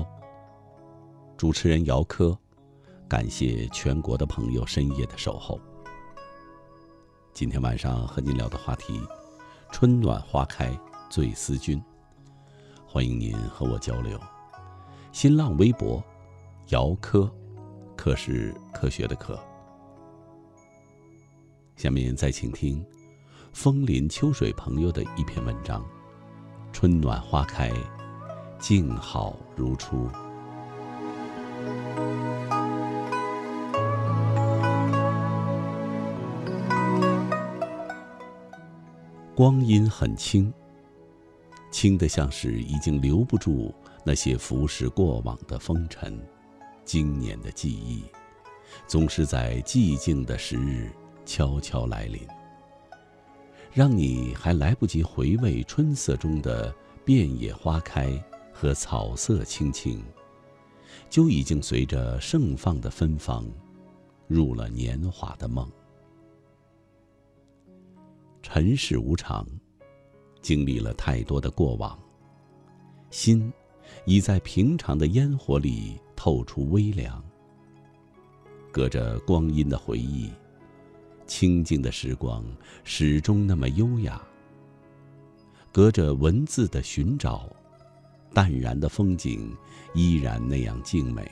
[1.36, 2.38] 主持人姚科，
[3.06, 5.60] 感谢全国的朋友深夜的守候。
[7.34, 9.02] 今天晚上和您聊的话题：
[9.74, 10.72] 春暖花开
[11.10, 11.84] 醉思君。
[12.88, 14.18] 欢迎您和我交流。
[15.12, 16.02] 新浪微博：
[16.70, 17.30] 姚科，
[17.98, 19.38] 科是科学的科。
[21.76, 22.84] 下面再请听
[23.52, 25.86] 枫林秋水朋友的一篇文章：
[26.72, 27.70] 春暖花开，
[28.58, 30.10] 静好如初。
[39.36, 40.52] 光阴很轻，
[41.72, 43.76] 轻的像是已经留不住
[44.06, 46.18] 那些浮世过往的风尘，
[46.86, 48.06] 经年的记忆，
[48.88, 50.90] 总是在寂静的时日。
[51.26, 52.22] 悄悄来临，
[53.74, 56.74] 让你还来不及回味春色中的
[57.04, 58.24] 遍野花开
[58.54, 60.04] 和草色青青，
[61.10, 63.46] 就已经随着盛放的芬芳，
[64.28, 65.70] 入了年华的梦。
[68.42, 69.46] 尘世无常，
[70.42, 72.00] 经历了太多的过往，
[73.10, 73.52] 心
[74.06, 77.22] 已在平常的烟火里透出微凉。
[78.72, 80.30] 隔着光阴的回忆。
[81.28, 82.44] 清静的时光
[82.84, 84.22] 始终那么优雅，
[85.72, 87.50] 隔着文字的寻找，
[88.34, 89.56] 淡然的风景
[89.94, 91.30] 依然那样静美。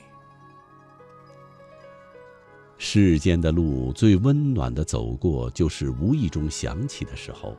[2.76, 7.56] 世间的路最温暖的走过，就是无意中想起的时候，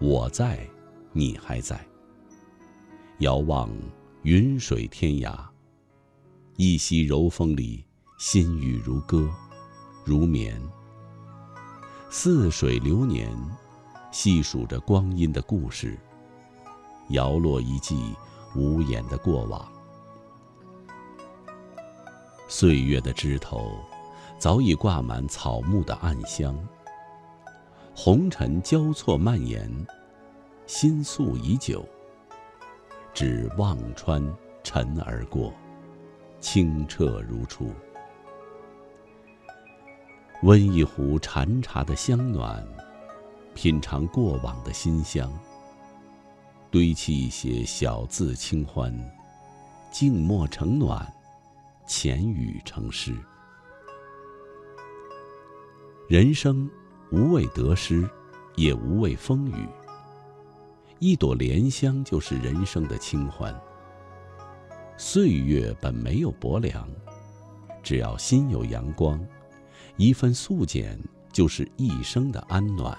[0.00, 0.68] 我在，
[1.12, 1.80] 你还在。
[3.20, 3.70] 遥望
[4.22, 5.38] 云水天涯，
[6.56, 7.84] 一袭柔风里，
[8.18, 9.30] 心语如歌，
[10.04, 10.60] 如眠。
[12.10, 13.30] 似水流年，
[14.10, 15.98] 细数着光阴的故事，
[17.10, 18.14] 摇落一季
[18.56, 19.70] 无言的过往。
[22.48, 23.72] 岁月的枝头，
[24.38, 26.58] 早已挂满草木的暗香。
[27.94, 29.70] 红尘交错蔓延，
[30.66, 31.84] 心诉已久。
[33.12, 34.22] 只望穿
[34.62, 35.52] 尘而过，
[36.40, 37.70] 清澈如初。
[40.42, 42.64] 温一壶禅茶的香暖，
[43.56, 45.28] 品尝过往的馨香。
[46.70, 48.94] 堆砌一些小字清欢，
[49.90, 51.12] 静默成暖，
[51.88, 53.16] 浅语成诗。
[56.06, 56.70] 人生
[57.10, 58.08] 无畏得失，
[58.54, 59.66] 也无畏风雨。
[61.00, 63.52] 一朵莲香就是人生的清欢。
[64.96, 66.88] 岁月本没有薄凉，
[67.82, 69.20] 只要心有阳光。
[69.98, 70.96] 一份素简，
[71.32, 72.96] 就是一生的安暖。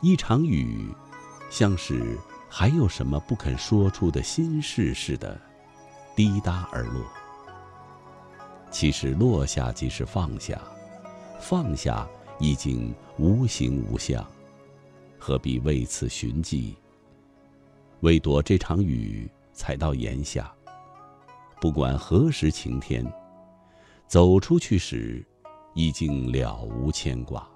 [0.00, 0.92] 一场雨，
[1.48, 2.18] 像是
[2.50, 5.40] 还有什么不肯说出的心事似的，
[6.16, 7.04] 滴答而落。
[8.72, 10.60] 其实落下即是放下，
[11.40, 12.04] 放下
[12.40, 14.26] 已经无形无相，
[15.20, 16.76] 何必为此寻迹？
[18.00, 20.52] 为躲这场雨，才到檐下。
[21.60, 23.06] 不管何时晴天。
[24.06, 25.24] 走出去时，
[25.74, 27.48] 已经了无牵挂。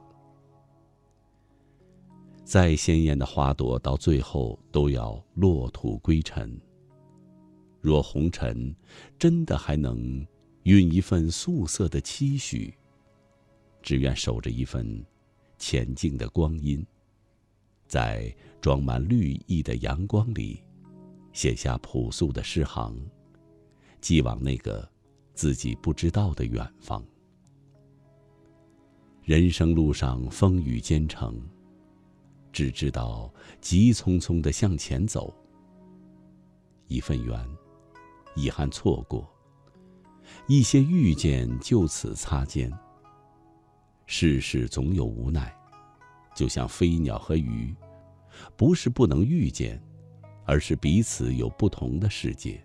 [2.45, 6.59] 再鲜艳的花朵，到最后都要落土归尘。
[7.81, 8.75] 若红尘
[9.19, 10.27] 真的还能
[10.65, 12.75] 蕴一份素色的期许，
[13.83, 15.05] 只愿守着一份
[15.59, 16.85] 前进的光阴，
[17.87, 20.61] 在装满绿意的阳光里，
[21.33, 22.99] 写下朴素的诗行，
[24.01, 24.91] 寄往那个。
[25.39, 27.01] 自己不知道的远方。
[29.23, 31.41] 人生路上风雨兼程，
[32.53, 35.33] 只知道急匆匆的向前走。
[36.89, 37.41] 一份缘，
[38.35, 39.25] 遗憾错过；
[40.49, 42.69] 一些遇见，就此擦肩。
[44.07, 45.57] 世事总有无奈，
[46.35, 47.73] 就像飞鸟和鱼，
[48.57, 49.81] 不是不能遇见，
[50.45, 52.61] 而是彼此有不同的世界。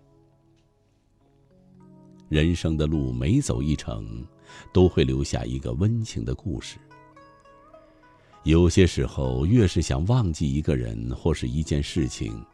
[2.28, 4.26] 人生的路每走一程，
[4.72, 6.78] 都会留下一个温情的故事。
[8.44, 12.44] 有些时候，越是想忘记一个人或是一件事情，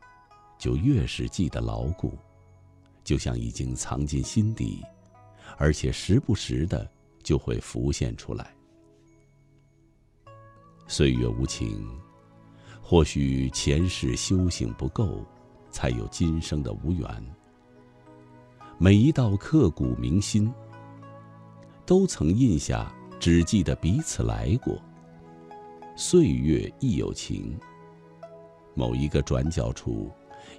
[0.59, 2.17] 就越是记得牢固，
[3.03, 4.83] 就像已经藏进心底，
[5.57, 6.89] 而且时不时的
[7.23, 8.55] 就会浮现出来。
[10.87, 11.89] 岁月无情，
[12.83, 15.25] 或许前世修行不够，
[15.71, 17.09] 才有今生的无缘。
[18.83, 20.51] 每一道刻骨铭心，
[21.85, 24.75] 都曾印下，只记得彼此来过。
[25.97, 27.55] 岁月亦有情。
[28.75, 30.11] 某一个转角处，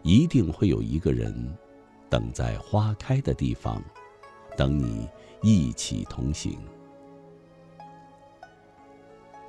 [0.04, 1.34] 一定会有一个人，
[2.12, 3.82] 等在花开的地方，
[4.56, 5.10] 等你
[5.42, 6.60] 一起同行。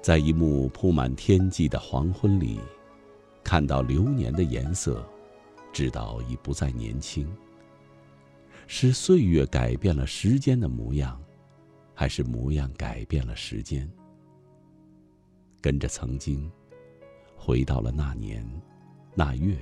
[0.00, 2.58] 在一幕铺满天际的黄昏里，
[3.44, 5.06] 看到流年的颜色，
[5.74, 7.30] 知道已不再年轻。
[8.74, 11.22] 是岁月改变了时间的模样，
[11.92, 13.86] 还是模样改变了时间？
[15.60, 16.50] 跟着曾经，
[17.36, 18.42] 回到了那年、
[19.14, 19.58] 那月，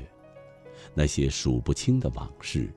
[0.94, 2.72] 那些数不清的往事，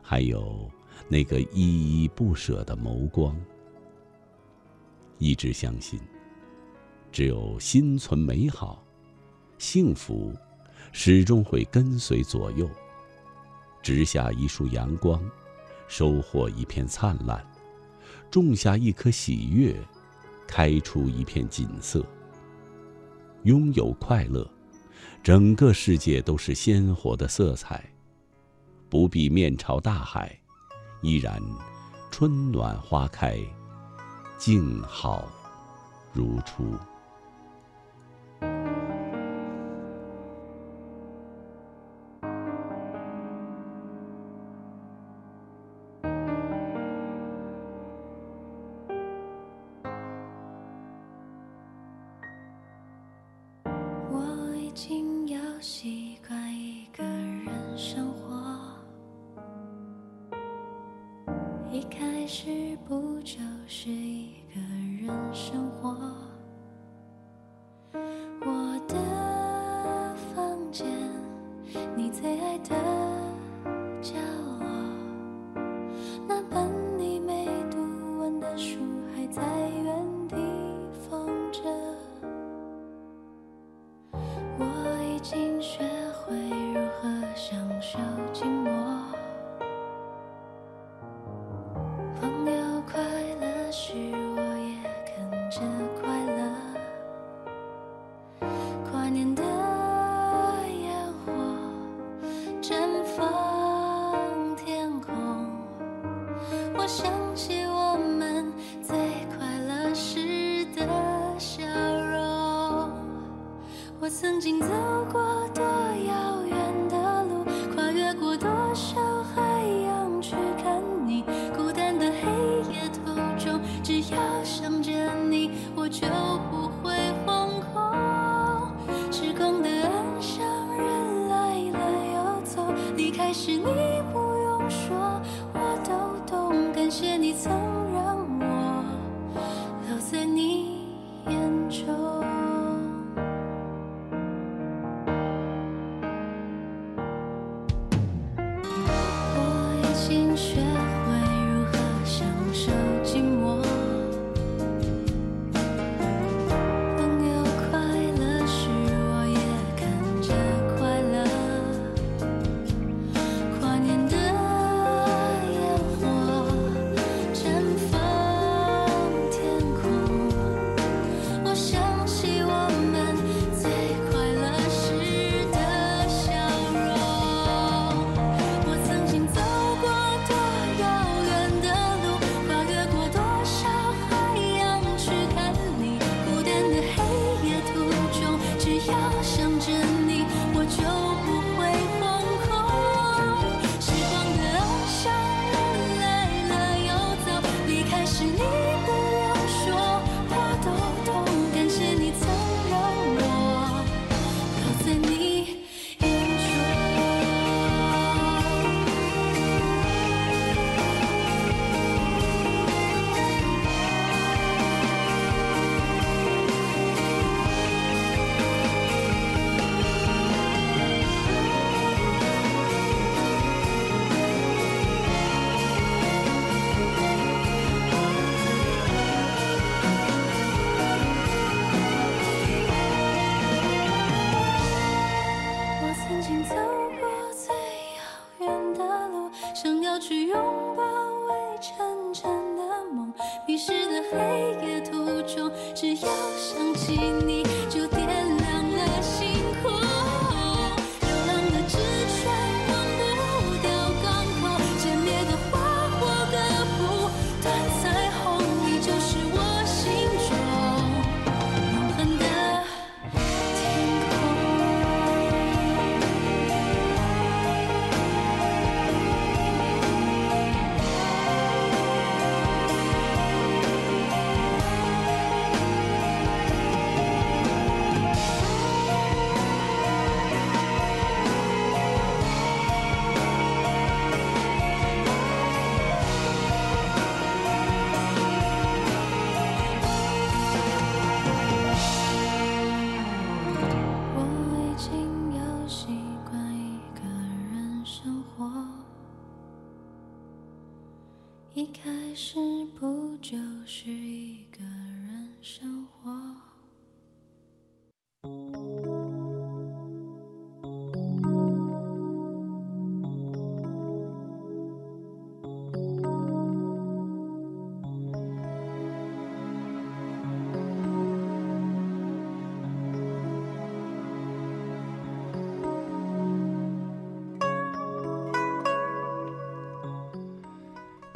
[0.00, 0.70] 还有
[1.08, 3.36] 那个依依不舍的眸光。
[5.18, 5.98] 一直相信。
[7.10, 8.80] 只有心存美好，
[9.58, 10.32] 幸福
[10.92, 12.70] 始终会跟随左右。
[13.86, 15.22] 植下一束阳光，
[15.86, 17.38] 收获一片灿烂；
[18.28, 19.76] 种下一颗喜悦，
[20.44, 22.04] 开出一片锦色。
[23.44, 24.44] 拥有快乐，
[25.22, 27.88] 整个世界都是鲜活的色彩。
[28.88, 30.36] 不必面朝大海，
[31.00, 31.40] 依然
[32.10, 33.38] 春暖花开，
[34.36, 35.30] 静好
[36.12, 36.76] 如初。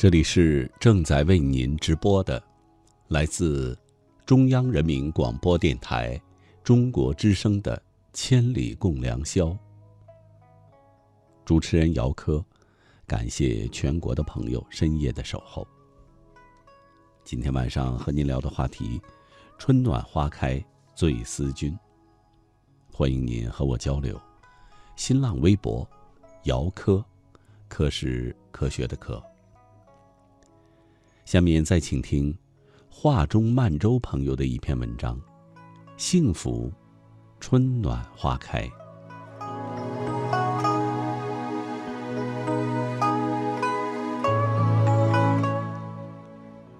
[0.01, 2.43] 这里是正在为您直播的，
[3.09, 3.79] 来自
[4.25, 6.19] 中央人民广播电台
[6.65, 7.77] 中国之声的
[8.15, 9.49] 《千里共良宵》。
[11.45, 12.43] 主持人姚科，
[13.07, 15.69] 感谢全国的朋友深夜的守候。
[17.23, 18.99] 今天晚上和您聊的话题：
[19.59, 20.65] 春暖花开
[20.95, 21.79] 醉思君。
[22.91, 24.19] 欢迎您和我交流。
[24.97, 25.87] 新浪微博：
[26.45, 27.05] 姚科，
[27.69, 29.23] 科是科学的科。
[31.31, 32.37] 下面再请听
[32.89, 35.17] 画中曼州朋友的一篇文章：
[35.97, 36.73] 幸福，
[37.39, 38.69] 春暖花开。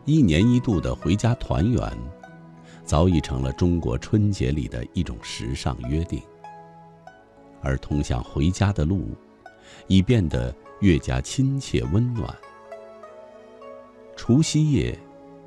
[0.05, 1.97] 一年一度的回家团圆，
[2.85, 6.21] 早已成了中国春节里的一种时尚约定，
[7.63, 9.17] 而通向回家的路，
[9.87, 12.37] 已变得越加亲切温暖。
[14.23, 14.97] 除夕夜，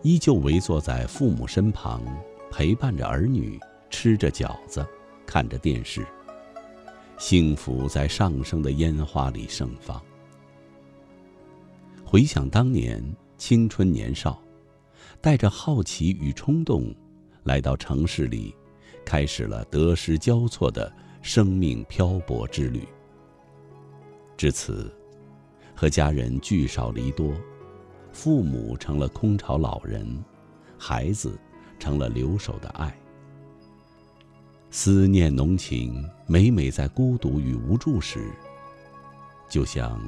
[0.01, 2.01] 依旧围坐在父母身旁，
[2.49, 3.59] 陪伴着儿女，
[3.91, 4.83] 吃着饺子，
[5.27, 6.03] 看着电视。
[7.19, 10.01] 幸福在上升的烟花里盛放。
[12.03, 12.99] 回想当年
[13.37, 14.41] 青春年少，
[15.21, 16.91] 带着好奇与冲动，
[17.43, 18.55] 来到城市里，
[19.05, 20.91] 开始了得失交错的
[21.21, 22.81] 生命漂泊之旅。
[24.35, 24.91] 至此，
[25.75, 27.31] 和家人聚少离多。
[28.13, 30.23] 父母成了空巢老人，
[30.77, 31.37] 孩子
[31.79, 32.95] 成了留守的爱。
[34.69, 38.31] 思念浓情，每每在孤独与无助时，
[39.49, 39.99] 就像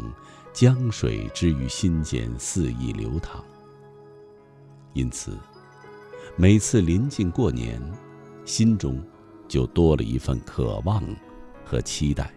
[0.54, 3.44] 江水之于心间肆意流淌。
[4.94, 5.38] 因此，
[6.38, 7.82] 每次临近过年，
[8.46, 9.04] 心中
[9.48, 11.04] 就多了一份渴望
[11.66, 12.34] 和期待。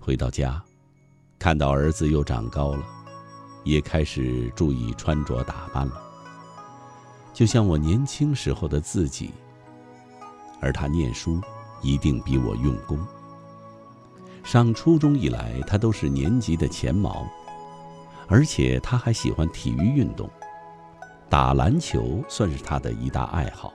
[0.00, 0.62] 回到家，
[1.38, 2.97] 看到儿子又长高了。
[3.64, 6.00] 也开始注意穿着打扮了，
[7.32, 9.30] 就像我年轻时候的自己。
[10.60, 11.40] 而他念书
[11.82, 12.98] 一定比我用功。
[14.42, 17.24] 上初中以来，他都是年级的前茅，
[18.26, 20.28] 而且他还喜欢体育运动，
[21.28, 23.72] 打篮球算是他的一大爱好。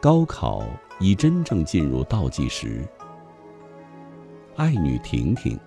[0.00, 0.62] 高考
[0.98, 2.86] 已真正进入倒计时，
[4.56, 5.58] 爱女婷婷。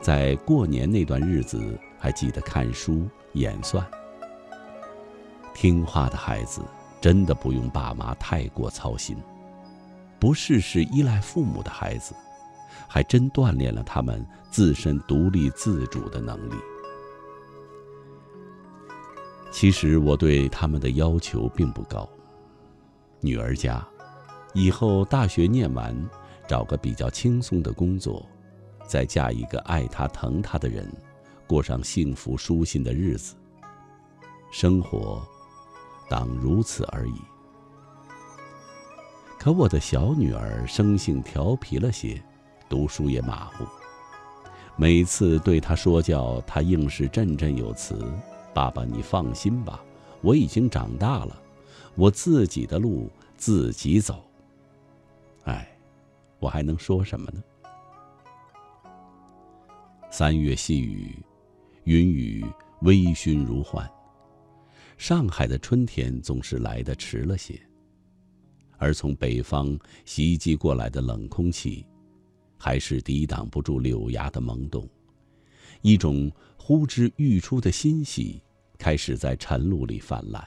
[0.00, 3.84] 在过年那段日子，还记得看书、演算。
[5.54, 6.60] 听话的孩子
[7.00, 9.16] 真的不用爸妈太过操心，
[10.20, 12.14] 不事事依赖父母的孩子，
[12.86, 16.54] 还真锻炼了他们自身独立自主的能力。
[19.50, 22.06] 其实我对他们的要求并不高。
[23.20, 23.84] 女儿家，
[24.52, 25.96] 以后大学念完，
[26.46, 28.24] 找个比较轻松的工作。
[28.86, 30.90] 再嫁一个爱她疼她的人，
[31.46, 33.34] 过上幸福舒心的日子。
[34.50, 35.22] 生活，
[36.08, 37.14] 当如此而已。
[39.38, 42.22] 可我的小女儿生性调皮了些，
[42.68, 43.64] 读书也马虎。
[44.76, 48.00] 每次对她说教，她硬是振振有词
[48.54, 49.80] ：“爸爸，你放心吧，
[50.20, 51.36] 我已经长大了，
[51.94, 54.24] 我自己的路自己走。”
[55.44, 55.68] 哎，
[56.38, 57.42] 我还能说什么呢？
[60.18, 61.14] 三月细雨，
[61.84, 62.42] 云雨
[62.80, 63.86] 微醺如幻。
[64.96, 67.60] 上海的春天总是来得迟了些，
[68.78, 71.84] 而从北方袭击过来的冷空气，
[72.56, 74.88] 还是抵挡不住柳芽的萌动。
[75.82, 78.42] 一种呼之欲出的欣喜，
[78.78, 80.42] 开始在晨露里泛滥。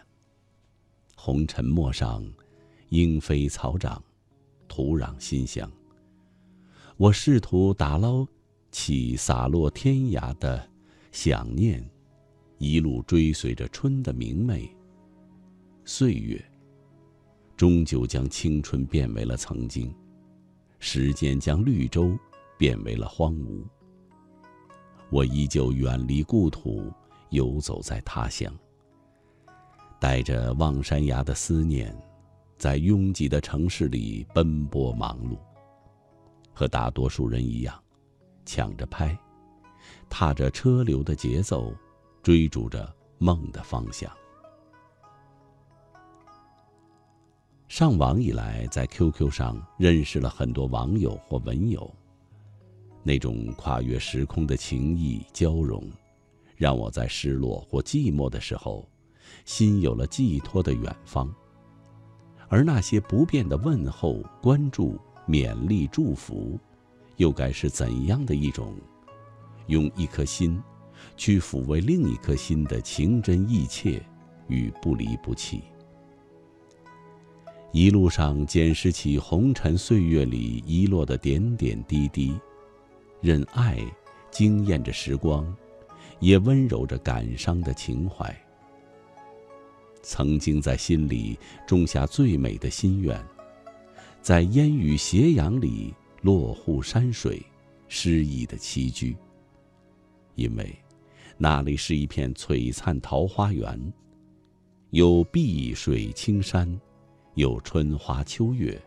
[1.16, 2.28] 红尘陌上，
[2.90, 4.04] 莺飞草长，
[4.68, 5.72] 土壤馨香。
[6.98, 8.28] 我试图打捞。
[8.72, 10.68] 起洒落天涯的
[11.12, 11.84] 想念，
[12.58, 14.70] 一路追随着春的明媚。
[15.86, 16.40] 岁月，
[17.58, 19.94] 终究将青春变为了曾经，
[20.78, 22.18] 时间将绿洲
[22.58, 23.64] 变为了荒芜。
[25.10, 26.94] 我依旧远离故土，
[27.32, 28.54] 游走在他乡，
[30.00, 31.96] 带着望山崖的思念，
[32.56, 35.36] 在拥挤的城市里奔波忙碌，
[36.54, 37.84] 和大多数人一样。
[38.52, 39.16] 抢着拍，
[40.10, 41.72] 踏着车流的节奏，
[42.24, 44.12] 追逐着梦的方向。
[47.68, 51.94] 上网以来，在 QQ 上认识了很多网友或文友，
[53.04, 55.88] 那种跨越时空的情谊交融，
[56.56, 58.90] 让我在失落或寂寞的时候，
[59.46, 61.32] 心有了寄托的远方。
[62.48, 66.60] 而那些不变的问候、关注、勉励、祝福，
[67.20, 68.74] 又该是怎样的一种，
[69.68, 70.62] 用一颗心，
[71.18, 74.02] 去抚慰另一颗心的情真意切
[74.48, 75.62] 与不离不弃？
[77.74, 82.40] 一路上捡拾起红尘岁月里遗落的点点滴滴，
[83.22, 83.78] 任爱
[84.32, 85.54] 惊艳着时光，
[86.22, 88.34] 也温柔着感伤的情怀。
[90.02, 91.38] 曾经在心里
[91.68, 93.22] 种下最美的心愿，
[94.22, 97.42] 在烟雨斜阳里落户山水，
[97.88, 99.16] 诗意的栖居。
[100.36, 100.74] 因为，
[101.38, 103.80] 那里是一片璀璨桃花源，
[104.92, 106.80] 有碧水青山，
[107.36, 108.82] 有春花秋月，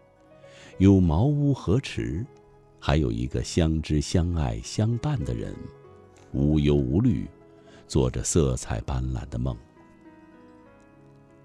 [0.78, 2.24] 有茅屋河池，
[2.78, 5.54] 还有一个相知相爱相伴的人，
[6.32, 7.26] 无忧无虑，
[7.86, 9.56] 做着色彩斑斓的梦。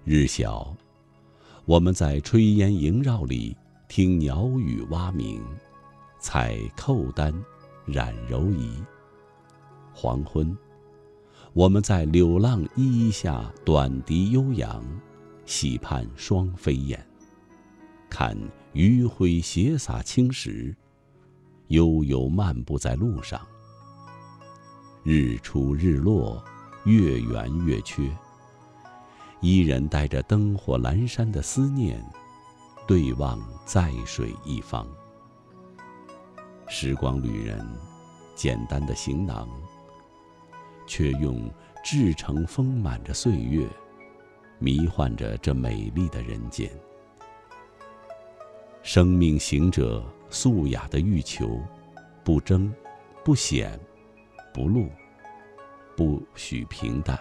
[0.04, 0.74] 日晓，
[1.66, 3.54] 我们在炊烟萦绕里
[3.88, 5.42] 听鸟语蛙鸣，
[6.18, 7.32] 采蔻丹，
[7.86, 8.82] 染柔夷。
[9.92, 10.56] 黄昏，
[11.52, 14.84] 我们在柳浪依依下短笛悠扬，
[15.46, 17.04] 喜盼双飞燕，
[18.08, 18.36] 看
[18.72, 20.74] 余晖斜洒青石，
[21.68, 23.40] 悠悠漫步在路上。
[25.02, 26.42] 日出日落，
[26.84, 28.10] 月圆月缺。
[29.40, 32.04] 依然带着灯火阑珊的思念，
[32.86, 34.86] 对望在水一方。
[36.70, 37.66] 时光旅人，
[38.34, 39.48] 简单的行囊，
[40.86, 41.50] 却用
[41.82, 43.66] 至诚丰满着岁月，
[44.58, 46.70] 迷幻着这美丽的人间。
[48.82, 51.58] 生命行者，素雅的欲求，
[52.22, 52.70] 不争，
[53.24, 53.80] 不显，
[54.52, 54.90] 不露，
[55.96, 57.18] 不许平淡。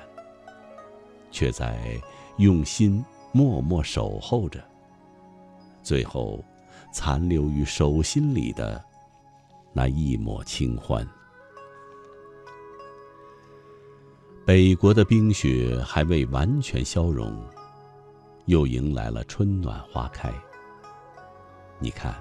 [1.32, 2.00] 却在
[2.38, 4.62] 用心默默守候着，
[5.82, 6.44] 最后
[6.92, 8.84] 残留于手心里的
[9.78, 11.08] 那一抹清欢。
[14.44, 17.40] 北国的冰雪还未完全消融，
[18.48, 20.34] 又迎来了春暖花开。
[21.78, 22.16] 你看，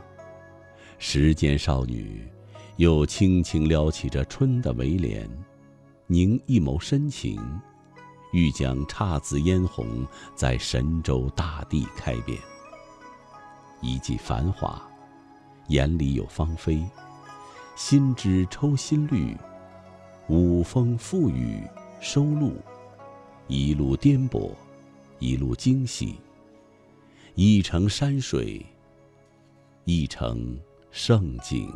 [0.99, 2.31] 时间少女
[2.77, 5.27] 又轻轻撩起这春的围帘，
[6.07, 7.41] 凝一眸深情。
[8.35, 12.39] 欲将姹紫嫣红在神州大地开遍。
[13.81, 14.87] 一季繁华，
[15.69, 16.85] 眼里有芳菲；
[17.77, 19.37] 心知抽新绿，
[20.29, 21.61] 五风覆雨
[22.01, 22.55] 收录。
[23.49, 24.51] 一路颠簸，
[25.19, 26.17] 一路惊喜。
[27.35, 28.65] 一程山水，
[29.85, 30.59] 一程
[30.91, 31.71] 盛景。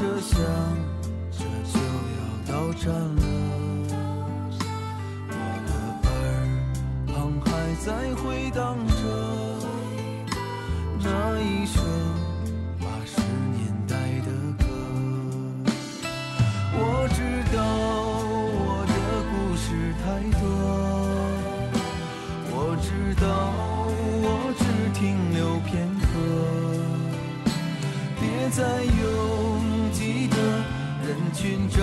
[0.00, 0.38] 这想
[1.32, 1.42] 着
[1.72, 1.74] 就
[2.14, 3.20] 要到站了，
[5.28, 5.32] 我
[5.66, 5.70] 的
[6.04, 6.08] 耳
[7.08, 7.12] 旁
[7.44, 7.46] 还
[7.84, 8.22] 在回
[8.54, 8.92] 荡着
[11.02, 11.08] 那
[11.40, 11.82] 一首
[12.78, 13.20] 八十
[13.56, 13.58] 年
[13.88, 14.64] 代的歌。
[16.74, 17.18] 我知
[17.52, 17.58] 道
[18.54, 18.94] 我的
[19.32, 19.66] 故事
[20.04, 20.06] 太
[20.38, 20.46] 多，
[22.54, 22.86] 我知
[23.20, 23.26] 道
[24.22, 24.26] 我
[24.60, 24.62] 只
[24.96, 25.02] 停
[25.34, 25.66] 留片
[25.98, 26.06] 刻，
[28.20, 29.17] 别再拥挤的
[31.40, 31.78] 寻找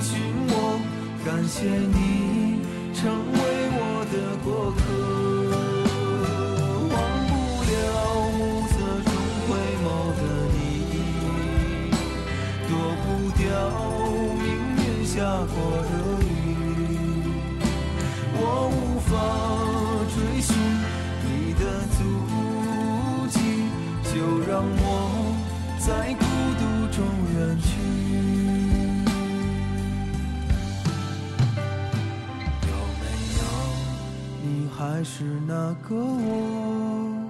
[0.00, 0.78] 寻我，
[1.26, 2.62] 感谢你
[2.94, 3.38] 成为
[3.74, 3.82] 我
[4.12, 4.14] 的
[4.44, 4.79] 过客。
[34.80, 37.28] 还是那个我？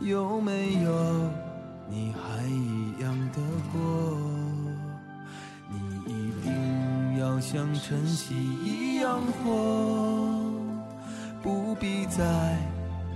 [0.00, 0.90] 有没有
[1.90, 3.42] 你还一样的
[3.72, 4.16] 过？
[5.68, 10.40] 你一定要像晨曦一样活，
[11.42, 12.22] 不必在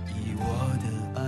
[0.09, 0.43] 意我
[0.83, 1.23] 的爱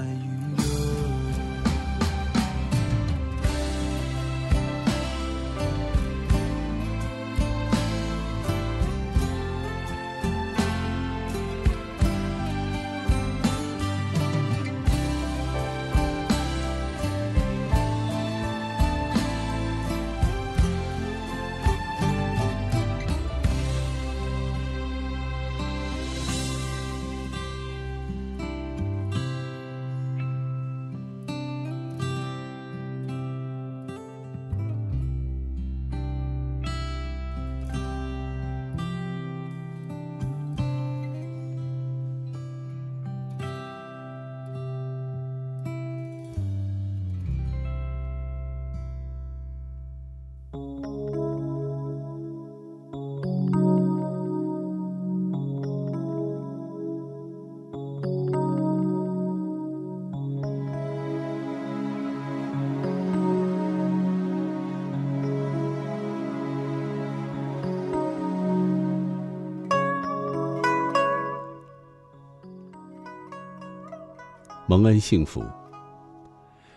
[74.73, 75.45] 蒙恩幸福。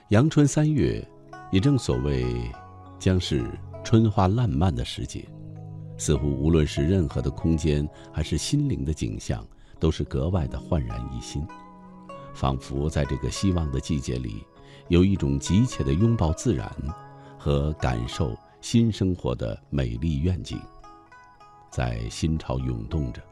[0.09, 1.03] 阳春三月，
[1.51, 2.27] 也正所谓
[2.99, 3.51] 将是
[3.83, 5.27] 春花烂漫的时节，
[5.97, 9.43] 似乎无论是任何的空间，还是心灵的景象，
[9.81, 11.43] 都是格外的焕然一新，
[12.35, 14.45] 仿佛在这个希望的季节里，
[14.89, 16.71] 有一种急切的拥抱自然
[17.39, 20.61] 和感受新生活的美丽愿景，
[21.71, 23.23] 在心潮涌动着。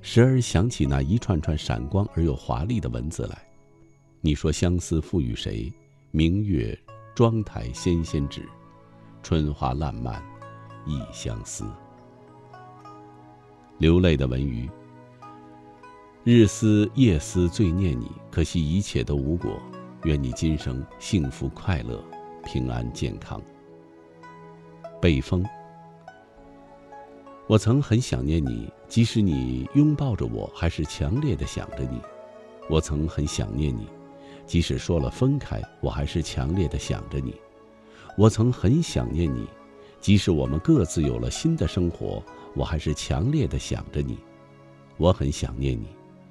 [0.00, 3.38] 时而想起那一串串闪光而又华丽的文字来，
[4.20, 5.72] 你说相思赋予谁？
[6.10, 6.78] 明月
[7.14, 8.48] 妆台纤纤指，
[9.22, 10.22] 春花烂漫
[10.86, 11.64] 亦相思。
[13.78, 14.68] 流泪的文鱼，
[16.24, 19.60] 日思夜思最念你，可惜一切都无果。
[20.04, 22.02] 愿你今生幸福快乐，
[22.44, 23.42] 平安健康。
[25.00, 25.44] 北风。
[27.46, 32.00] 我曾很想念你，即使你拥抱着我，还是强烈的想着你。
[32.70, 33.86] 我曾很想念你，
[34.46, 37.34] 即使说了分开，我还是强烈的想着你。
[38.16, 39.46] 我曾很想念你，
[40.00, 42.22] 即使我们各自有了新的生活，
[42.54, 44.18] 我还是强烈的想着你。
[44.96, 45.86] 我很想念你，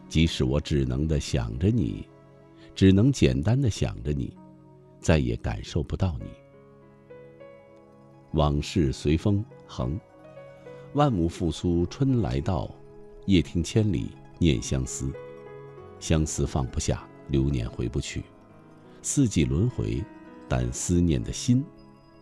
[0.09, 2.07] 即使我只能的想着你，
[2.75, 4.35] 只能简单的想着你，
[4.99, 6.25] 再也感受不到你。
[8.33, 9.97] 往事随风横。
[10.93, 12.69] 万亩复苏春来到，
[13.25, 15.11] 夜听千里念相思。
[15.99, 18.23] 相思放不下，流年回不去。
[19.01, 20.03] 四季轮回，
[20.47, 21.63] 但思念的心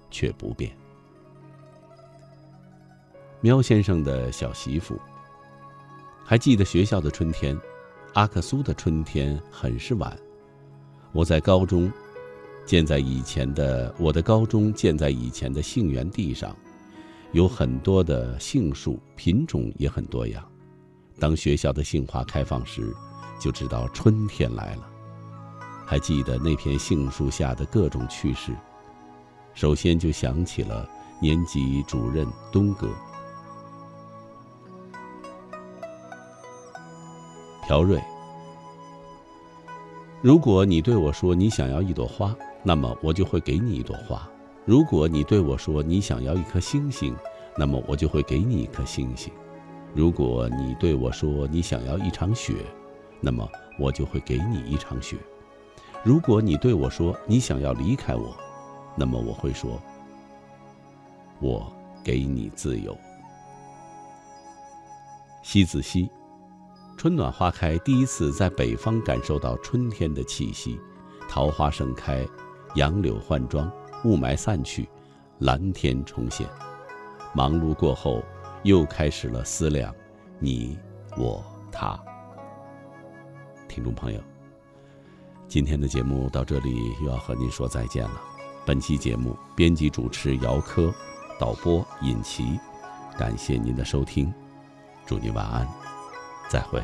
[0.09, 0.75] 却不变。
[3.39, 4.99] 喵先生的小媳妇。
[6.23, 7.57] 还记得学校的春天，
[8.13, 10.17] 阿克苏的春天很是晚。
[11.11, 11.91] 我在高中，
[12.65, 16.55] 建在以前的我的高中建在以前的杏园地上。
[17.35, 20.41] 有很多的杏树，品种也很多样。
[21.19, 22.95] 当学校的杏花开放时，
[23.37, 24.89] 就知道春天来了。
[25.85, 28.55] 还记得那片杏树下的各种趣事，
[29.53, 30.89] 首先就想起了
[31.19, 32.87] 年级主任东哥。
[37.67, 38.01] 朴瑞，
[40.21, 42.33] 如果你对我说你想要一朵花，
[42.63, 44.25] 那么我就会给你一朵花。
[44.65, 47.15] 如果你对我说你想要一颗星星，
[47.55, 49.31] 那么我就会给你一颗星星；
[49.93, 52.53] 如果你对我说你想要一场雪，
[53.21, 53.47] 那么
[53.79, 55.17] 我就会给你一场雪；
[56.03, 58.35] 如果你对我说你想要离开我，
[58.95, 59.81] 那么我会说，
[61.39, 61.71] 我。
[62.05, 62.95] 给你自由。
[65.41, 66.07] 西子溪，
[66.95, 70.79] 春暖花开，第一次在北方感受到春天的气息，
[71.27, 72.23] 桃花盛开，
[72.75, 73.67] 杨柳换装，
[74.05, 74.87] 雾霾散去，
[75.39, 76.47] 蓝天重现。
[77.33, 78.23] 忙碌过后，
[78.63, 79.93] 又开始了思量，
[80.39, 80.77] 你、
[81.17, 81.99] 我、他。
[83.67, 84.21] 听众朋友，
[85.47, 88.21] 今天的节目到这里又要和您说再见了。
[88.63, 90.93] 本期节目编辑主持姚科，
[91.39, 92.59] 导播尹奇，
[93.17, 94.31] 感谢您的收听，
[95.05, 95.67] 祝您晚安，
[96.47, 96.81] 再会。